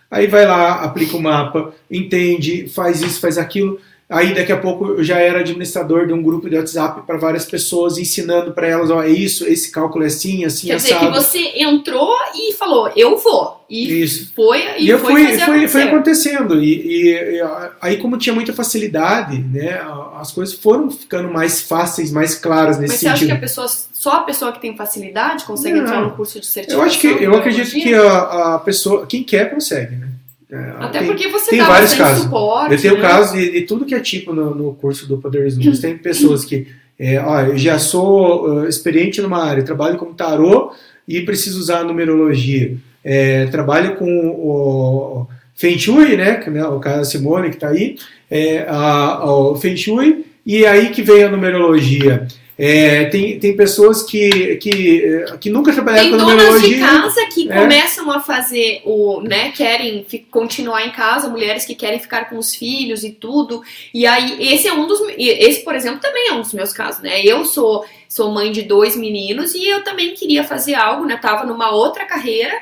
[0.09, 3.79] Aí vai lá, aplica o mapa, entende, faz isso, faz aquilo.
[4.09, 7.43] Aí daqui a pouco eu já era administrador de um grupo de WhatsApp para várias
[7.43, 11.11] pessoas, ensinando para elas, ó, é isso, esse cálculo é assim, assim, Quer assado.
[11.11, 13.65] dizer que você entrou e falou, eu vou.
[13.69, 14.31] E isso.
[14.33, 16.63] foi e, e eu foi, fui, foi, foi acontecendo.
[16.63, 17.41] E, e,
[17.81, 19.81] aí, como tinha muita facilidade, né,
[20.15, 23.09] as coisas foram ficando mais fáceis, mais claras nesse sentido.
[23.09, 25.83] Mas você acha que a pessoa, só a pessoa que tem facilidade consegue Não.
[25.83, 26.81] entrar no curso de certificação?
[26.81, 30.06] Eu acho que eu acredito que a, a pessoa, quem quer consegue, né?
[30.49, 32.23] É, Até tem, porque você tem vários casos.
[32.23, 32.73] suporte.
[32.73, 33.01] Eu tenho né?
[33.01, 35.79] casos de, de, tudo que é tipo no, no curso do Poderes Números.
[35.79, 40.71] tem pessoas que, é, ó, eu já sou uh, experiente numa área, trabalho com tarô
[41.07, 42.77] e preciso usar a numerologia.
[43.03, 47.97] É, trabalho com o Feng Shui, né, né o cara Simone que está aí,
[48.29, 52.27] é, a, o Feng Shui, e aí que vem a numerologia.
[52.59, 56.69] É, tem, tem pessoas que, que, que nunca trabalharam tem com numerologia.
[56.69, 57.61] Tem donas de casa que é.
[57.61, 62.55] começam a fazer o, né, querem continuar em casa, mulheres que querem ficar com os
[62.55, 63.61] filhos e tudo.
[63.93, 67.03] E aí, esse é um dos, esse, por exemplo, também é um dos meus casos,
[67.03, 67.21] né?
[67.23, 71.15] Eu sou, sou mãe de dois meninos e eu também queria fazer algo, né?
[71.17, 72.55] Tava numa outra carreira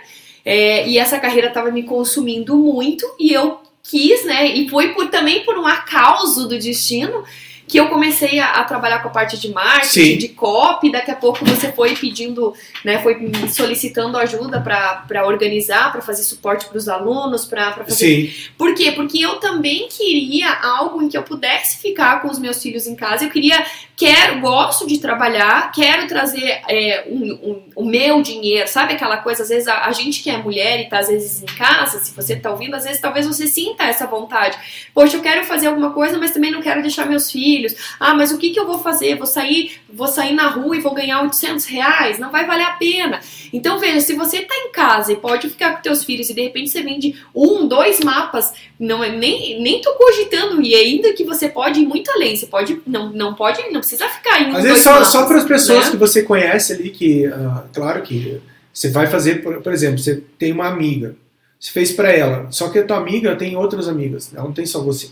[0.44, 4.46] é, e essa carreira tava me consumindo muito e eu quis, né?
[4.48, 7.24] E foi por, também por um acaso do destino
[7.68, 10.18] que eu comecei a, a, trabalhar com a parte de marketing, Sim.
[10.18, 16.02] de copy, daqui a pouco você foi pedindo, né, foi solicitando ajuda para organizar, para
[16.02, 17.96] fazer suporte para os alunos, para fazer.
[17.96, 18.34] Sim.
[18.58, 18.92] Por quê?
[18.92, 22.96] Porque eu também queria algo em que eu pudesse ficar com os meus filhos em
[22.96, 23.26] casa.
[23.26, 28.94] Eu queria, quero, gosto de trabalhar, quero trazer é, um, um, o meu dinheiro, sabe
[28.94, 29.42] aquela coisa?
[29.42, 32.14] Às vezes a, a, gente que é mulher e tá às vezes em casa, se
[32.14, 34.56] você tá ouvindo, às vezes talvez você sinta essa vontade.
[34.94, 37.76] Poxa, eu quero fazer alguma coisa, mas também não quero deixar meus filhos filhos.
[38.00, 39.16] Ah, mas o que, que eu vou fazer?
[39.16, 42.20] Vou sair, vou sair na rua e vou ganhar 800 reais?
[42.20, 43.20] Não vai valer a pena.
[43.54, 46.42] Então veja, se você está em casa e pode ficar com teus filhos e de
[46.42, 51.24] repente você vende um, dois mapas, não é nem nem tô cogitando e ainda que
[51.24, 52.36] você pode ir muito além.
[52.36, 54.58] Você pode não não pode não precisa ficar indo.
[54.58, 55.92] Às vezes só, mapas, só para as pessoas né?
[55.92, 58.42] que você conhece ali que, uh, claro que
[58.74, 61.16] você vai fazer, por, por exemplo, você tem uma amiga,
[61.58, 64.66] você fez para ela, só que a tua amiga tem outras amigas, ela não tem
[64.66, 65.12] só você.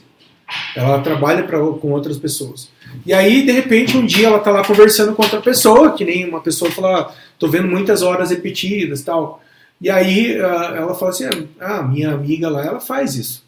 [0.75, 2.69] Ela trabalha pra, com outras pessoas.
[3.06, 6.27] E aí, de repente, um dia ela tá lá conversando com outra pessoa, que nem
[6.27, 9.41] uma pessoa fala, ah, tô vendo muitas horas repetidas tal.
[9.82, 11.25] E aí ah, ela fala assim,
[11.60, 13.43] ah, minha amiga lá, ela faz isso.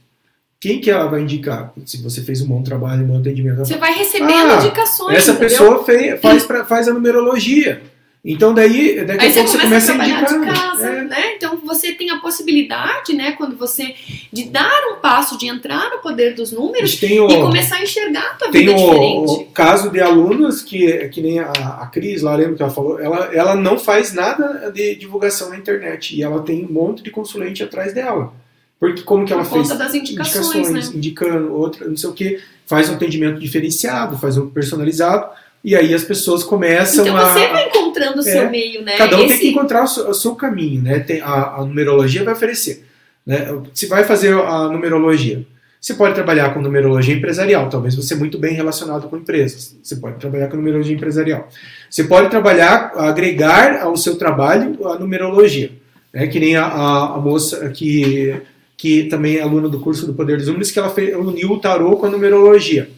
[0.59, 1.71] Quem que ela vai indicar?
[1.85, 3.57] Se você fez um bom trabalho, um bom atendimento.
[3.57, 5.15] Você vai recebendo ah, indicações.
[5.15, 5.49] Essa entendeu?
[5.49, 7.83] pessoa fez, faz, pra, faz a numerologia.
[8.27, 11.03] Então daí, daqui Aí a pouco você começa, a, trabalhar a de casa, é.
[11.03, 11.35] né?
[11.35, 13.93] Então você tem a possibilidade, né, quando você
[14.33, 18.31] de dar um passo, de entrar no poder dos números o, e começar a enxergar
[18.31, 19.31] a tua vida o, diferente.
[19.31, 22.99] o caso de alunos que, que nem a, a Cris lá, lembra que ela falou,
[22.99, 27.11] ela, ela não faz nada de divulgação na internet e ela tem um monte de
[27.11, 28.33] consulente atrás dela.
[28.79, 29.67] Porque como que ela Por fez?
[29.67, 30.97] Conta das indicações, indicações né?
[30.97, 35.29] indicando outra, não sei o que, faz um atendimento diferenciado, faz um personalizado
[35.65, 37.33] e aí as pessoas começam então a.
[37.33, 38.97] Vai encontrando o seu é, meio, né?
[38.97, 39.29] Cada um Esse...
[39.29, 40.99] tem que encontrar o seu, o seu caminho, né?
[40.99, 42.85] Tem, a, a, numerologia vai oferecer.
[43.25, 43.47] Né?
[43.73, 45.45] Se vai fazer a numerologia,
[45.79, 49.75] você pode trabalhar com numerologia empresarial, talvez você muito bem relacionado com empresas.
[49.81, 51.47] Você pode trabalhar com numerologia empresarial.
[51.89, 55.71] Você pode trabalhar, agregar ao seu trabalho a numerologia.
[56.13, 56.27] Né?
[56.27, 58.41] Que nem a, a, a moça que,
[58.75, 61.59] que também é aluna do curso do Poder dos Números, que ela fez, uniu o
[61.59, 62.89] tarô com a numerologia.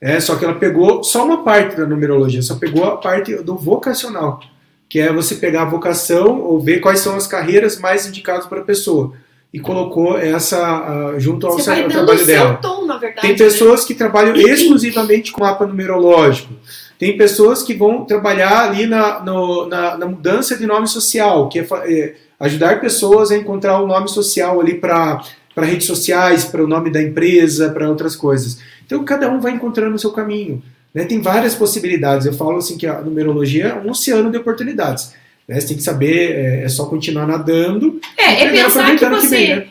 [0.00, 3.54] É, só que ela pegou só uma parte da numerologia, só pegou a parte do
[3.56, 4.40] vocacional,
[4.88, 8.60] que é você pegar a vocação ou ver quais são as carreiras mais indicadas para
[8.60, 9.12] a pessoa.
[9.52, 12.54] E colocou essa uh, junto ao, ao trabalho dela.
[12.62, 13.86] Tom, verdade, Tem pessoas né?
[13.88, 16.52] que trabalham exclusivamente com mapa numerológico.
[16.98, 21.58] Tem pessoas que vão trabalhar ali na, no, na, na, mudança de nome social, que
[21.58, 25.22] é, é ajudar pessoas a encontrar o um nome social ali para
[25.56, 28.58] redes sociais, para o nome da empresa, para outras coisas.
[28.90, 30.60] Então cada um vai encontrando o seu caminho.
[30.92, 31.04] Né?
[31.04, 32.26] Tem várias possibilidades.
[32.26, 35.14] Eu falo assim que a numerologia é um oceano de oportunidades.
[35.46, 35.60] Né?
[35.60, 38.00] Você tem que saber, é, é só continuar nadando.
[38.16, 39.28] É, é pensar que você.
[39.28, 39.66] Que vem, né?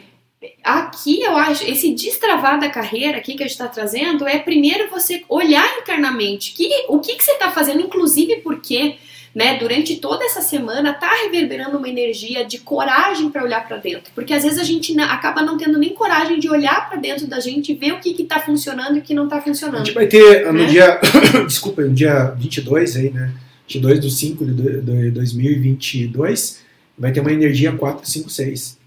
[0.63, 4.89] Aqui eu acho, esse destravar da carreira aqui que a gente está trazendo é primeiro
[4.89, 8.95] você olhar internamente que, o que, que você está fazendo, inclusive porque
[9.33, 14.11] né, durante toda essa semana tá reverberando uma energia de coragem para olhar para dentro,
[14.15, 17.39] porque às vezes a gente acaba não tendo nem coragem de olhar para dentro da
[17.39, 19.81] gente e ver o que que tá funcionando e o que não tá funcionando.
[19.81, 20.65] A gente vai ter no né?
[20.65, 20.99] dia,
[21.47, 23.31] desculpa, no dia 22 aí, né,
[23.67, 26.61] 22 de 5 de 2022,
[26.97, 28.79] vai ter uma energia 456.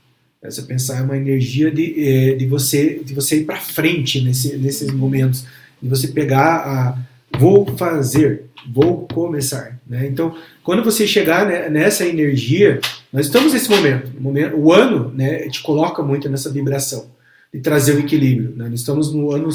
[0.42, 4.56] Você pensar é uma energia de, eh, de você de você ir para frente nesse,
[4.56, 5.46] nesses momentos,
[5.80, 6.98] de você pegar a
[7.38, 9.78] vou fazer, vou começar.
[9.86, 10.06] Né?
[10.06, 12.80] Então, quando você chegar nessa energia,
[13.12, 17.06] nós estamos nesse momento, momento o ano né, te coloca muito nessa vibração,
[17.52, 18.54] de trazer o equilíbrio.
[18.56, 18.68] Né?
[18.68, 19.48] Nós estamos no ano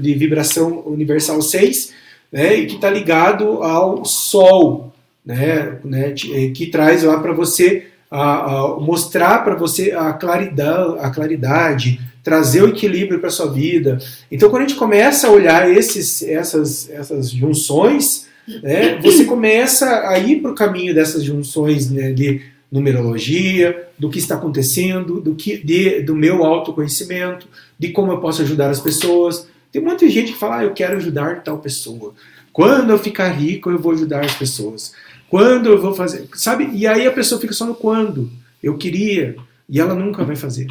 [0.00, 1.92] de vibração universal 6,
[2.30, 4.92] né, e que está ligado ao Sol,
[5.24, 11.10] né, né, que traz lá para você a, a mostrar para você a claridade, a
[11.10, 13.98] claridade trazer o equilíbrio para sua vida.
[14.30, 18.26] Então, quando a gente começa a olhar esses, essas, essas junções,
[18.62, 24.18] né, você começa a ir para o caminho dessas junções né, de numerologia, do que
[24.18, 27.46] está acontecendo, do que de, do meu autoconhecimento,
[27.78, 29.46] de como eu posso ajudar as pessoas.
[29.70, 32.14] Tem muita gente que fala, ah, eu quero ajudar tal pessoa.
[32.52, 34.92] Quando eu ficar rico, eu vou ajudar as pessoas.
[35.28, 36.70] Quando eu vou fazer, sabe?
[36.72, 38.30] E aí a pessoa fica só no quando.
[38.62, 39.36] Eu queria,
[39.68, 40.66] e ela nunca vai fazer.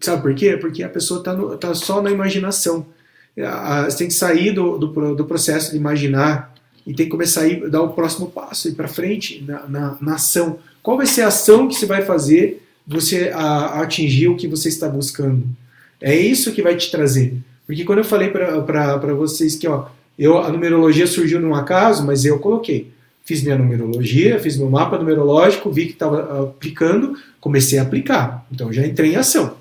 [0.00, 0.56] Sabe por quê?
[0.56, 2.86] Porque a pessoa está tá só na imaginação.
[3.86, 6.54] Você tem que sair do, do, do, processo de imaginar
[6.86, 9.98] e tem que começar a ir, dar o próximo passo, ir para frente na, na,
[10.00, 10.58] na, ação.
[10.82, 14.46] Qual vai ser a ação que você vai fazer você a, a atingir o que
[14.46, 15.44] você está buscando?
[16.00, 17.34] É isso que vai te trazer.
[17.66, 19.86] Porque quando eu falei para vocês que ó,
[20.18, 22.92] eu, a numerologia surgiu num acaso, mas eu coloquei.
[23.24, 28.46] Fiz minha numerologia, fiz meu mapa numerológico, vi que estava aplicando, comecei a aplicar.
[28.52, 29.56] Então já entrei em ação.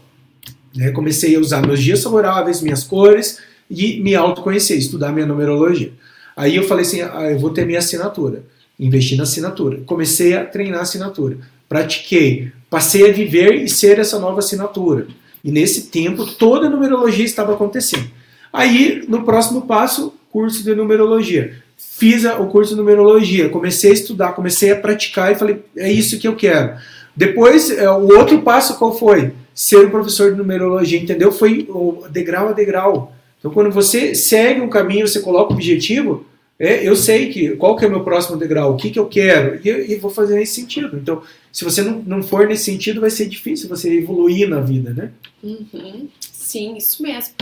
[0.76, 0.92] Né?
[0.92, 5.92] Comecei a usar meus dias favoráveis, minhas cores e me autoconhecer, estudar minha numerologia.
[6.36, 8.44] Aí eu falei assim, ah, eu vou ter minha assinatura.
[8.80, 9.82] Investi na assinatura.
[9.86, 11.38] Comecei a treinar a assinatura.
[11.70, 12.52] Pratiquei.
[12.70, 15.08] Passei a viver e ser essa nova assinatura.
[15.44, 18.10] E nesse tempo, toda a numerologia estava acontecendo.
[18.52, 21.56] Aí, no próximo passo, curso de numerologia.
[21.78, 26.18] Fiz o curso de numerologia, comecei a estudar, comecei a praticar e falei, é isso
[26.18, 26.76] que eu quero.
[27.16, 29.32] Depois, é, o outro passo qual foi?
[29.54, 31.32] Ser um professor de numerologia, entendeu?
[31.32, 31.68] Foi
[32.10, 33.14] degrau a degrau.
[33.40, 36.26] Então, quando você segue um caminho, você coloca um objetivo,
[36.58, 39.06] é, eu sei que qual que é o meu próximo degrau, o que, que eu
[39.06, 40.98] quero, e, e vou fazer nesse sentido.
[40.98, 44.92] Então, se você não, não for nesse sentido, vai ser difícil você evoluir na vida,
[44.92, 45.12] né?
[45.44, 46.08] Uhum.
[46.32, 47.34] Sim, isso mesmo.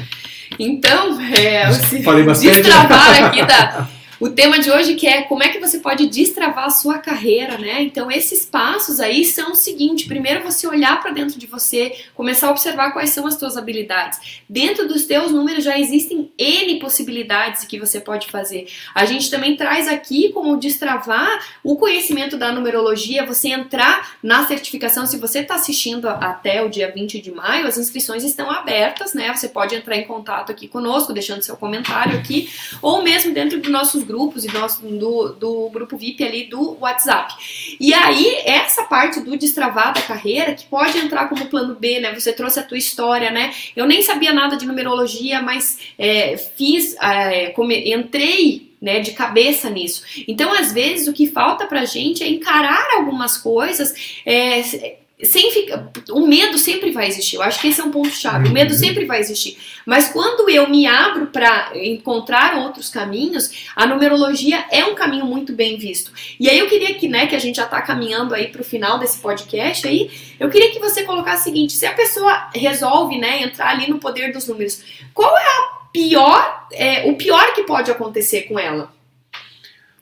[0.57, 1.71] Então, é,
[2.03, 2.61] Falei bastante.
[2.61, 3.89] destravar aqui da
[4.21, 7.57] o tema de hoje que é como é que você pode destravar a sua carreira,
[7.57, 7.81] né?
[7.81, 12.47] Então esses passos aí são o seguinte: primeiro você olhar para dentro de você, começar
[12.47, 14.43] a observar quais são as suas habilidades.
[14.47, 18.67] Dentro dos teus números já existem N possibilidades que você pode fazer.
[18.93, 25.07] A gente também traz aqui como destravar o conhecimento da numerologia, você entrar na certificação.
[25.07, 29.35] Se você está assistindo até o dia 20 de maio, as inscrições estão abertas, né?
[29.35, 32.51] Você pode entrar em contato aqui conosco, deixando seu comentário aqui,
[32.83, 37.33] ou mesmo dentro dos nossos grupos e nosso, do, do grupo VIP ali do WhatsApp.
[37.79, 42.13] E aí, essa parte do destravar da carreira, que pode entrar como plano B, né?
[42.13, 43.53] Você trouxe a tua história, né?
[43.75, 49.69] Eu nem sabia nada de numerologia, mas é, fiz, é, come, entrei né, de cabeça
[49.69, 50.03] nisso.
[50.27, 55.91] Então, às vezes, o que falta pra gente é encarar algumas coisas é, sem ficar,
[56.09, 57.35] o medo sempre vai existir.
[57.35, 58.49] Eu acho que esse é um ponto chave.
[58.49, 58.79] O medo uhum.
[58.79, 59.57] sempre vai existir.
[59.85, 65.53] Mas quando eu me abro para encontrar outros caminhos, a numerologia é um caminho muito
[65.53, 66.11] bem visto.
[66.39, 68.65] E aí eu queria que, né, que a gente já está caminhando aí para o
[68.65, 73.17] final desse podcast aí, eu queria que você colocasse o seguinte: se a pessoa resolve,
[73.17, 74.81] né, entrar ali no poder dos números,
[75.13, 78.91] qual é a pior, é, o pior que pode acontecer com ela?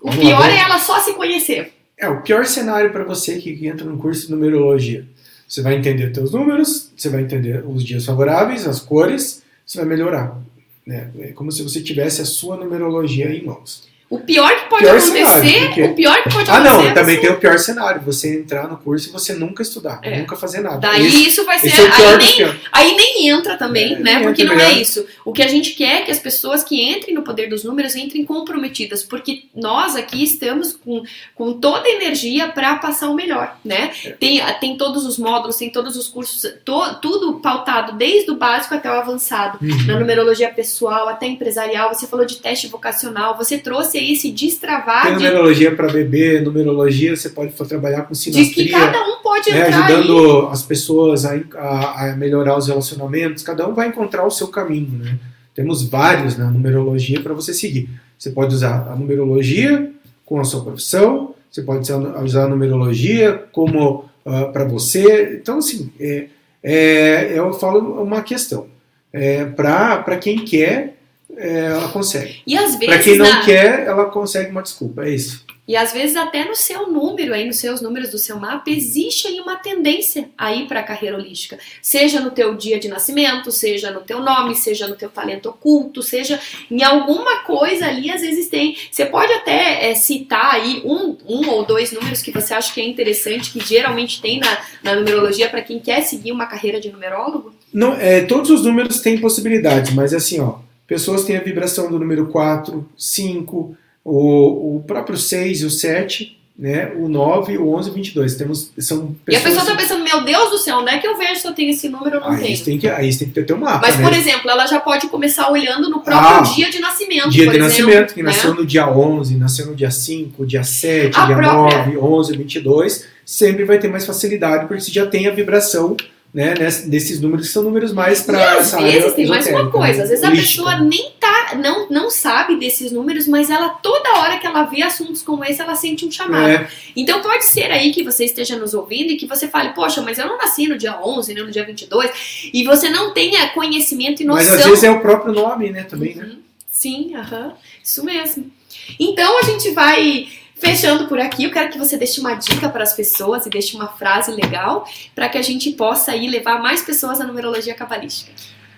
[0.01, 1.78] O pior é ela só se conhecer.
[1.99, 5.05] É o pior cenário para você que entra no curso de numerologia.
[5.45, 9.87] Você vai entender seus números, você vai entender os dias favoráveis, as cores, você vai
[9.87, 10.39] melhorar.
[10.87, 11.11] Né?
[11.19, 13.88] É como se você tivesse a sua numerologia em mãos.
[14.09, 15.83] O pior que pode pior acontecer, cenário, porque...
[15.83, 16.79] o pior que pode ah, acontecer.
[16.79, 19.99] Ah, não, também tem o pior cenário, você entrar no curso e você nunca estudar,
[20.01, 20.17] é.
[20.17, 20.77] nunca fazer nada.
[20.79, 21.67] Daí esse, isso vai ser.
[21.67, 24.23] É aí, nem, aí, nem, entra também, é, né?
[24.23, 25.05] Porque não é isso.
[25.23, 27.95] O que a gente quer é que as pessoas que entrem no poder dos números
[27.95, 31.03] entrem comprometidas, porque nós aqui estamos com,
[31.35, 33.91] com toda a energia para passar o melhor, né?
[34.03, 34.09] É.
[34.13, 38.73] Tem, tem todos os módulos, tem todos os cursos, to, tudo pautado desde o básico
[38.73, 39.85] até o avançado, uhum.
[39.85, 41.93] na numerologia pessoal, até empresarial.
[41.93, 45.03] Você falou de teste vocacional, você trouxe aí se destravar.
[45.03, 45.75] Tem numerologia de...
[45.75, 48.65] para bebê, numerologia você pode trabalhar com sinastria.
[48.65, 50.53] De que cada um pode né, Ajudando aí.
[50.53, 55.03] as pessoas a, a, a, melhorar os relacionamentos, cada um vai encontrar o seu caminho,
[55.03, 55.19] né?
[55.53, 57.89] Temos vários na numerologia para você seguir.
[58.17, 59.91] Você pode usar a numerologia
[60.25, 61.91] com a sua profissão, você pode
[62.23, 65.39] usar a numerologia como uh, ah, para você.
[65.41, 66.27] Então, assim, é,
[66.63, 68.67] é, eu falo uma questão.
[69.11, 70.98] É, para quem quer
[71.39, 72.41] é, ela consegue.
[72.45, 72.87] E às vezes.
[72.87, 73.45] Para quem não na...
[73.45, 75.05] quer, ela consegue uma desculpa.
[75.05, 75.45] É isso.
[75.69, 79.27] E às vezes até no seu número, aí nos seus números do seu mapa, existe
[79.27, 81.59] aí uma tendência aí para a carreira holística.
[81.79, 86.01] Seja no teu dia de nascimento, seja no teu nome, seja no teu talento oculto,
[86.01, 86.39] seja
[86.71, 88.75] em alguma coisa ali, às vezes tem.
[88.91, 92.81] Você pode até é, citar aí um, um ou dois números que você acha que
[92.81, 96.91] é interessante, que geralmente tem na, na numerologia para quem quer seguir uma carreira de
[96.91, 97.53] numerólogo?
[97.71, 100.55] Não, é, todos os números têm possibilidades, mas assim, ó,
[100.89, 106.35] pessoas têm a vibração do número 4, 5, o, o próprio 6 e o 7,
[106.57, 106.91] né?
[106.97, 108.35] O 9, o 11 e o 22.
[108.35, 109.27] Temos, são pessoas...
[109.29, 111.47] E a pessoa está pensando, meu Deus do céu, onde é que eu vejo se
[111.47, 112.65] eu tenho esse número ou não aí tenho?
[112.65, 113.85] Tem que, aí você tem que ter teu mapa.
[113.85, 114.03] Mas, né?
[114.03, 117.29] por exemplo, ela já pode começar olhando no próprio ah, dia de nascimento.
[117.29, 118.31] Dia de exemplo, nascimento, que né?
[118.31, 121.85] nasceu no dia 11, nasceu no dia 5, dia 7, a dia própria...
[121.85, 123.05] 9, 11, 22.
[123.23, 125.95] Sempre vai ter mais facilidade, porque você já tem a vibração
[126.31, 130.03] né, desses números que são números mais para às vezes tem mais uma coisa, né?
[130.03, 134.37] às vezes a pessoa nem tá, não, não sabe desses números, mas ela toda hora
[134.37, 136.47] que ela vê assuntos como esse, ela sente um chamado.
[136.47, 136.69] É.
[136.95, 140.19] Então pode ser aí que você esteja nos ouvindo e que você fale, poxa, mas
[140.19, 144.21] eu não nasci no dia 11, nem no dia 22, e você não tenha conhecimento
[144.21, 144.45] e noção.
[144.45, 146.23] Mas às vezes é o próprio nome, né, também, né?
[146.23, 146.29] uhum.
[146.29, 146.35] né?
[146.69, 148.51] Sim, aham, isso mesmo.
[148.99, 150.27] Então a gente vai
[150.59, 153.75] Fechando por aqui, eu quero que você deixe uma dica para as pessoas e deixe
[153.75, 158.31] uma frase legal para que a gente possa aí levar mais pessoas à numerologia cabalística.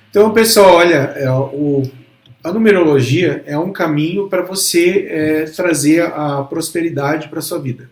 [0.09, 1.83] Então, pessoal, olha, é, o,
[2.43, 7.89] a numerologia é um caminho para você é, trazer a prosperidade para sua vida.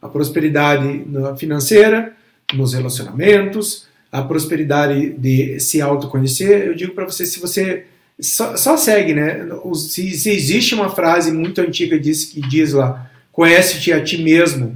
[0.00, 1.04] A prosperidade
[1.38, 2.12] financeira,
[2.52, 6.66] nos relacionamentos, a prosperidade de se autoconhecer.
[6.66, 7.86] Eu digo para você, se você
[8.20, 9.48] só, só segue, né?
[9.74, 14.74] Se, se, existe uma frase muito antiga diz, que diz lá, conhece-te a ti mesmo,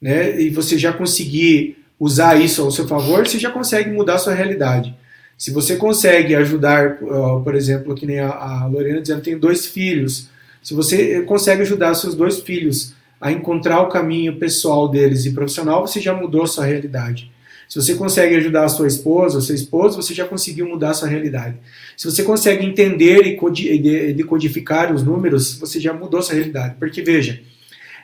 [0.00, 0.40] né?
[0.40, 4.34] E você já conseguir usar isso ao seu favor, você já consegue mudar a sua
[4.34, 4.94] realidade.
[5.38, 6.98] Se você consegue ajudar,
[7.44, 10.28] por exemplo, que nem a Lorena dizendo, tem dois filhos.
[10.62, 15.86] Se você consegue ajudar seus dois filhos a encontrar o caminho pessoal deles e profissional,
[15.86, 17.30] você já mudou sua realidade.
[17.68, 21.08] Se você consegue ajudar a sua esposa, o seu esposo, você já conseguiu mudar sua
[21.08, 21.56] realidade.
[21.96, 26.74] Se você consegue entender e decodificar os números, você já mudou sua realidade.
[26.78, 27.40] Porque veja,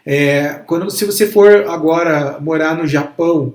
[0.04, 3.54] é, quando, se você for agora morar no Japão,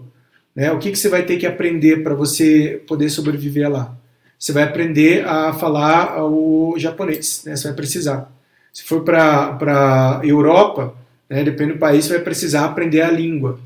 [0.55, 3.95] né, o que, que você vai ter que aprender para você poder sobreviver lá?
[4.37, 8.31] Você vai aprender a falar o japonês, né, você vai precisar.
[8.71, 9.57] Se for para
[10.21, 10.93] a Europa,
[11.29, 13.59] né, depende do país, você vai precisar aprender a língua.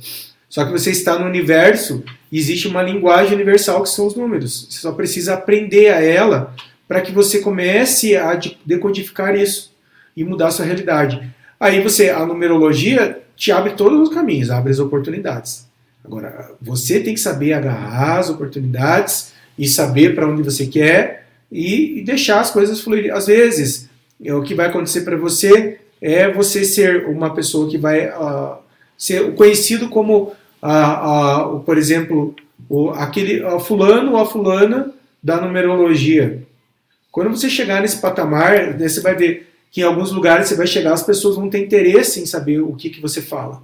[0.50, 4.68] Só que você está no universo e existe uma linguagem universal que são os números.
[4.70, 6.54] Você só precisa aprender a ela
[6.88, 9.76] para que você comece a decodificar isso
[10.16, 11.36] e mudar a sua realidade.
[11.60, 15.68] Aí você, a numerologia te abre todos os caminhos, abre as oportunidades.
[16.04, 22.00] Agora, você tem que saber agarrar as oportunidades e saber para onde você quer e,
[22.00, 23.12] e, deixar as coisas fluírem.
[23.12, 23.90] Às vezes,
[24.24, 28.58] é, o que vai acontecer para você é você ser uma pessoa que vai uh,
[28.98, 32.36] ser conhecido como, uh, uh, por exemplo,
[32.70, 36.44] o, aquele fulano ou a fulana da numerologia.
[37.12, 40.68] Quando você chegar nesse patamar, né, você vai ver que em alguns lugares você vai
[40.68, 43.62] chegar, as pessoas vão ter interesse em saber o que, que você fala.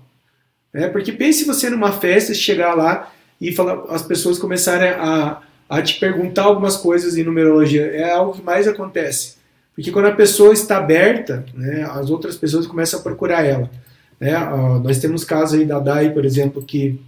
[0.74, 5.82] É, porque pense você numa festa, chegar lá e falar, as pessoas começarem a, a
[5.82, 7.86] te perguntar algumas coisas em numerologia.
[7.86, 9.36] É algo que mais acontece.
[9.76, 13.70] Porque quando a pessoa está aberta, né, as outras pessoas começam a procurar ela.
[14.20, 14.38] Né?
[14.38, 17.00] Uh, nós temos casos aí da Dai, por exemplo, que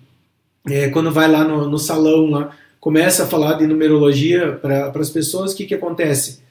[0.67, 5.09] é, quando vai lá no, no, salão, lá, começa a falar de numerologia para as
[5.09, 6.41] pessoas, o que, que acontece?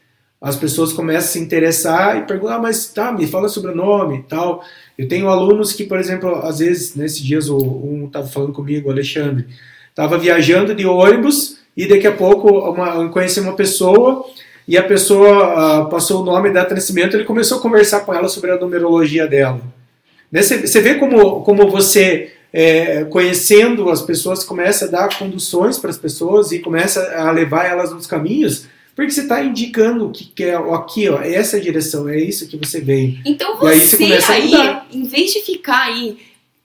[0.44, 3.74] As pessoas começam a se interessar e perguntam, ah, mas tá, me fala sobre o
[3.74, 4.62] nome e tal.
[4.98, 8.92] Eu tenho alunos que, por exemplo, às vezes, nesses dias, um estava falando comigo, o
[8.92, 9.46] Alexandre,
[9.88, 14.22] estava viajando de ônibus e daqui a pouco uma, conheci uma pessoa
[14.68, 18.28] e a pessoa uh, passou o nome da nascimento, ele começou a conversar com ela
[18.28, 19.62] sobre a numerologia dela.
[20.30, 20.80] Você né?
[20.82, 26.52] vê como, como você, é, conhecendo as pessoas, começa a dar conduções para as pessoas
[26.52, 30.74] e começa a levar elas nos caminhos, porque você está indicando o que quer, é,
[30.74, 33.18] aqui, ó, essa é a direção, é isso que você veio.
[33.24, 36.18] Então você, aí, aí em vez de ficar aí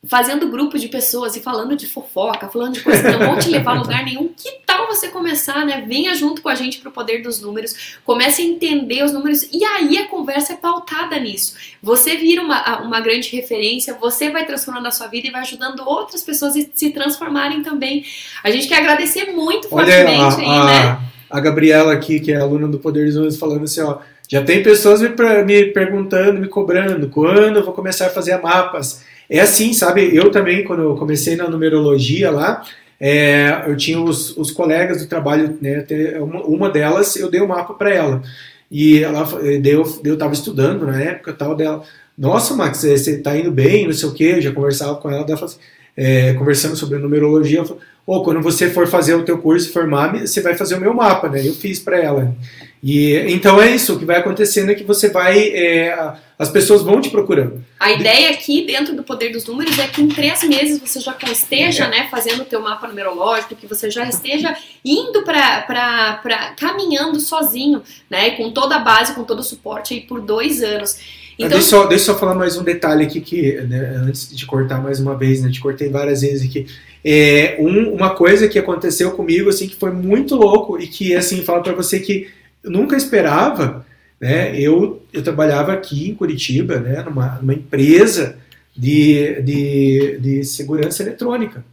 [0.07, 3.49] fazendo grupo de pessoas e falando de fofoca, falando de coisas que não vão te
[3.49, 5.83] levar a lugar nenhum, que tal você começar, né?
[5.85, 9.63] Venha junto com a gente pro poder dos números, comece a entender os números e
[9.63, 11.55] aí a conversa é pautada nisso.
[11.83, 15.81] Você vira uma, uma grande referência, você vai transformando a sua vida e vai ajudando
[15.81, 18.05] outras pessoas a se transformarem também.
[18.41, 21.09] A gente quer agradecer muito fortemente Olha, a, aí, a, né?
[21.29, 24.63] A Gabriela aqui, que é aluna do Poder dos Números, falando assim, ó, já tem
[24.63, 25.09] pessoas me,
[25.45, 30.15] me perguntando, me cobrando, quando eu vou começar a fazer mapas é assim, sabe?
[30.15, 32.63] Eu também, quando eu comecei na numerologia lá,
[32.99, 35.85] é, eu tinha os, os, colegas do trabalho, né?
[36.19, 38.23] Uma, uma delas, eu dei o um mapa para ela.
[38.71, 39.27] E ela
[39.63, 41.83] eu estava estudando na época tal dela.
[42.17, 44.33] Nossa, Max, você está indo bem, não sei o quê.
[44.35, 45.57] Eu já conversava com ela, ela assim,
[45.95, 47.59] é, conversando sobre numerologia.
[47.59, 47.77] Ela
[48.11, 50.95] oh, quando você for fazer o teu curso e formar, você vai fazer o meu
[50.95, 51.47] mapa, né?
[51.47, 52.35] Eu fiz para ela.
[52.81, 56.81] E então é isso, o que vai acontecendo é que você vai, é, as pessoas
[56.81, 57.63] vão te procurando.
[57.79, 61.15] A ideia aqui dentro do poder dos números é que em três meses você já
[61.31, 61.89] esteja, é.
[61.89, 68.31] né, fazendo o teu mapa numerológico, que você já esteja indo para caminhando sozinho, né,
[68.31, 70.97] com toda a base, com todo o suporte aí por dois anos.
[71.37, 74.45] Então, deixa, eu, deixa eu só falar mais um detalhe aqui que né, antes de
[74.45, 76.65] cortar mais uma vez, né, te cortei várias vezes aqui.
[77.03, 81.43] É, um, uma coisa que aconteceu comigo assim que foi muito louco e que assim
[81.43, 82.27] falo para você que
[82.63, 83.85] eu nunca esperava,
[84.19, 84.59] né?
[84.59, 87.01] Eu, eu trabalhava aqui em Curitiba, né?
[87.03, 88.37] Numa, numa empresa
[88.75, 91.63] de, de, de segurança eletrônica,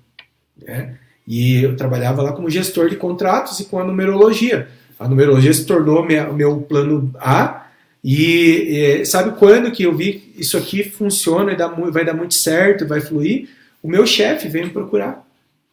[0.64, 0.94] né?
[1.26, 4.68] E eu trabalhava lá como gestor de contratos e com a numerologia.
[4.98, 7.66] A numerologia se tornou minha, meu plano A.
[8.02, 12.34] E, e sabe quando que eu vi isso aqui funciona e dá, vai dar muito
[12.34, 13.48] certo, vai fluir?
[13.86, 15.24] O meu chefe veio me procurar.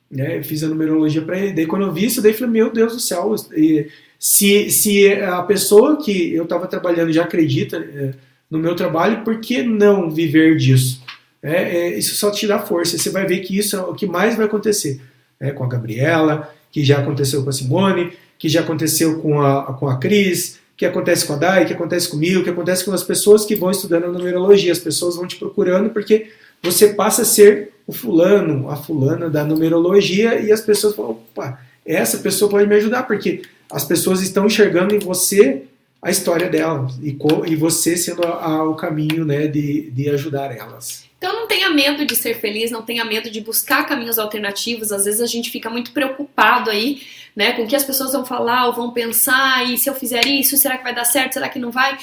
[0.09, 0.37] Né?
[0.37, 1.53] Eu fiz a numerologia para ele.
[1.53, 3.87] Daí quando eu vi isso, daí falei, meu Deus do céu, e,
[4.19, 8.13] se, se a pessoa que eu estava trabalhando já acredita é,
[8.51, 11.01] no meu trabalho, por que não viver disso?
[11.41, 12.99] É, é, isso só te dá força.
[12.99, 15.01] Você vai ver que isso é o que mais vai acontecer.
[15.39, 19.73] É, com a Gabriela, que já aconteceu com a Simone, que já aconteceu com a,
[19.73, 23.03] com a Cris, que acontece com a Dai, que acontece comigo, que acontece com as
[23.03, 24.71] pessoas que vão estudando a numerologia.
[24.71, 26.27] As pessoas vão te procurando porque
[26.61, 31.59] você passa a ser o fulano, a fulana da numerologia e as pessoas falam, opa,
[31.85, 35.63] essa pessoa pode me ajudar, porque as pessoas estão enxergando em você
[36.01, 37.17] a história delas e,
[37.47, 41.05] e você sendo a, a, o caminho né, de, de ajudar elas.
[41.17, 44.91] Então não tenha medo de ser feliz, não tenha medo de buscar caminhos alternativos.
[44.91, 47.01] Às vezes a gente fica muito preocupado aí,
[47.33, 50.27] né, com o que as pessoas vão falar ou vão pensar, e se eu fizer
[50.27, 51.97] isso, será que vai dar certo, será que não vai?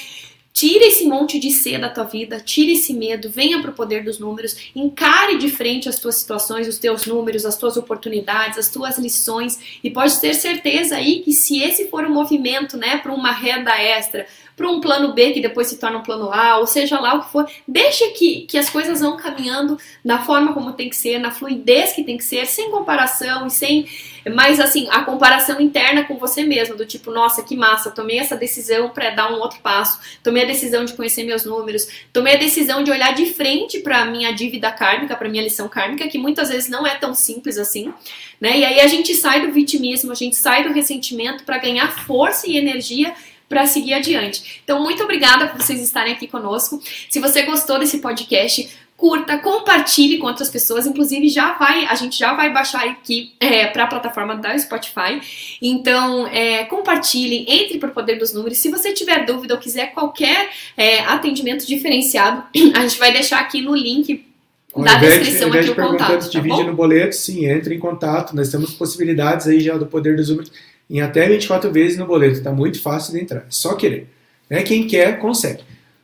[0.53, 4.05] Tira esse monte de C da tua vida, tira esse medo, venha para o poder
[4.05, 8.68] dos números, encare de frente as tuas situações, os teus números, as tuas oportunidades, as
[8.68, 13.12] tuas lições e pode ter certeza aí que se esse for um movimento, né, para
[13.12, 14.26] uma renda extra,
[14.61, 17.22] para um plano B que depois se torna um plano A, ou seja lá o
[17.22, 21.18] que for, deixa que, que as coisas vão caminhando da forma como tem que ser,
[21.18, 23.88] na fluidez que tem que ser, sem comparação e sem.
[24.34, 28.36] Mas assim, a comparação interna com você mesmo, do tipo, nossa, que massa, tomei essa
[28.36, 32.38] decisão para dar um outro passo, tomei a decisão de conhecer meus números, tomei a
[32.38, 36.50] decisão de olhar de frente para minha dívida kármica, para minha lição kármica, que muitas
[36.50, 37.94] vezes não é tão simples assim,
[38.38, 38.58] né?
[38.58, 42.46] E aí a gente sai do vitimismo, a gente sai do ressentimento para ganhar força
[42.46, 43.14] e energia
[43.51, 44.61] para seguir adiante.
[44.62, 46.80] Então, muito obrigada por vocês estarem aqui conosco.
[47.11, 50.86] Se você gostou desse podcast, curta, compartilhe com outras pessoas.
[50.86, 55.20] Inclusive, já vai, a gente já vai baixar aqui é, para a plataforma da Spotify.
[55.61, 58.57] Então, é, compartilhe, entre para o poder dos números.
[58.59, 63.61] Se você tiver dúvida ou quiser qualquer é, atendimento diferenciado, a gente vai deixar aqui
[63.61, 64.26] no link
[64.76, 66.22] da descrição aqui o contato.
[66.22, 68.36] Tá divide no boleto, sim, entre em contato.
[68.36, 70.53] Nós temos possibilidades aí já do poder dos números
[70.91, 72.38] em até 24 vezes no boleto.
[72.38, 73.41] Está muito fácil de entrar.
[73.41, 74.09] É só querer.
[74.49, 74.62] Né?
[74.62, 75.62] Quem quer, consegue.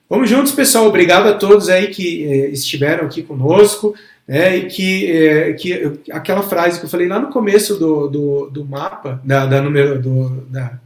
[0.09, 0.87] Vamos juntos, pessoal.
[0.87, 3.95] Obrigado a todos aí que eh, estiveram aqui conosco.
[4.27, 4.59] Né?
[4.59, 8.65] E que, eh, que aquela frase que eu falei lá no começo do, do, do
[8.65, 10.79] mapa, da, da número, do, da,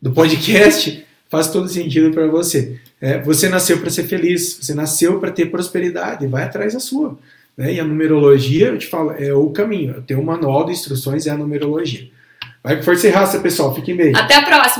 [0.00, 2.78] do podcast, faz todo sentido para você.
[3.00, 7.18] É, você nasceu para ser feliz, você nasceu para ter prosperidade, vai atrás da sua.
[7.56, 7.74] Né?
[7.74, 10.02] E a numerologia, eu te falo, é o caminho.
[10.02, 12.08] Ter um manual de instruções é a numerologia.
[12.62, 13.74] Vai com força e raça, pessoal.
[13.74, 14.14] Fiquem bem.
[14.14, 14.78] Até a próxima.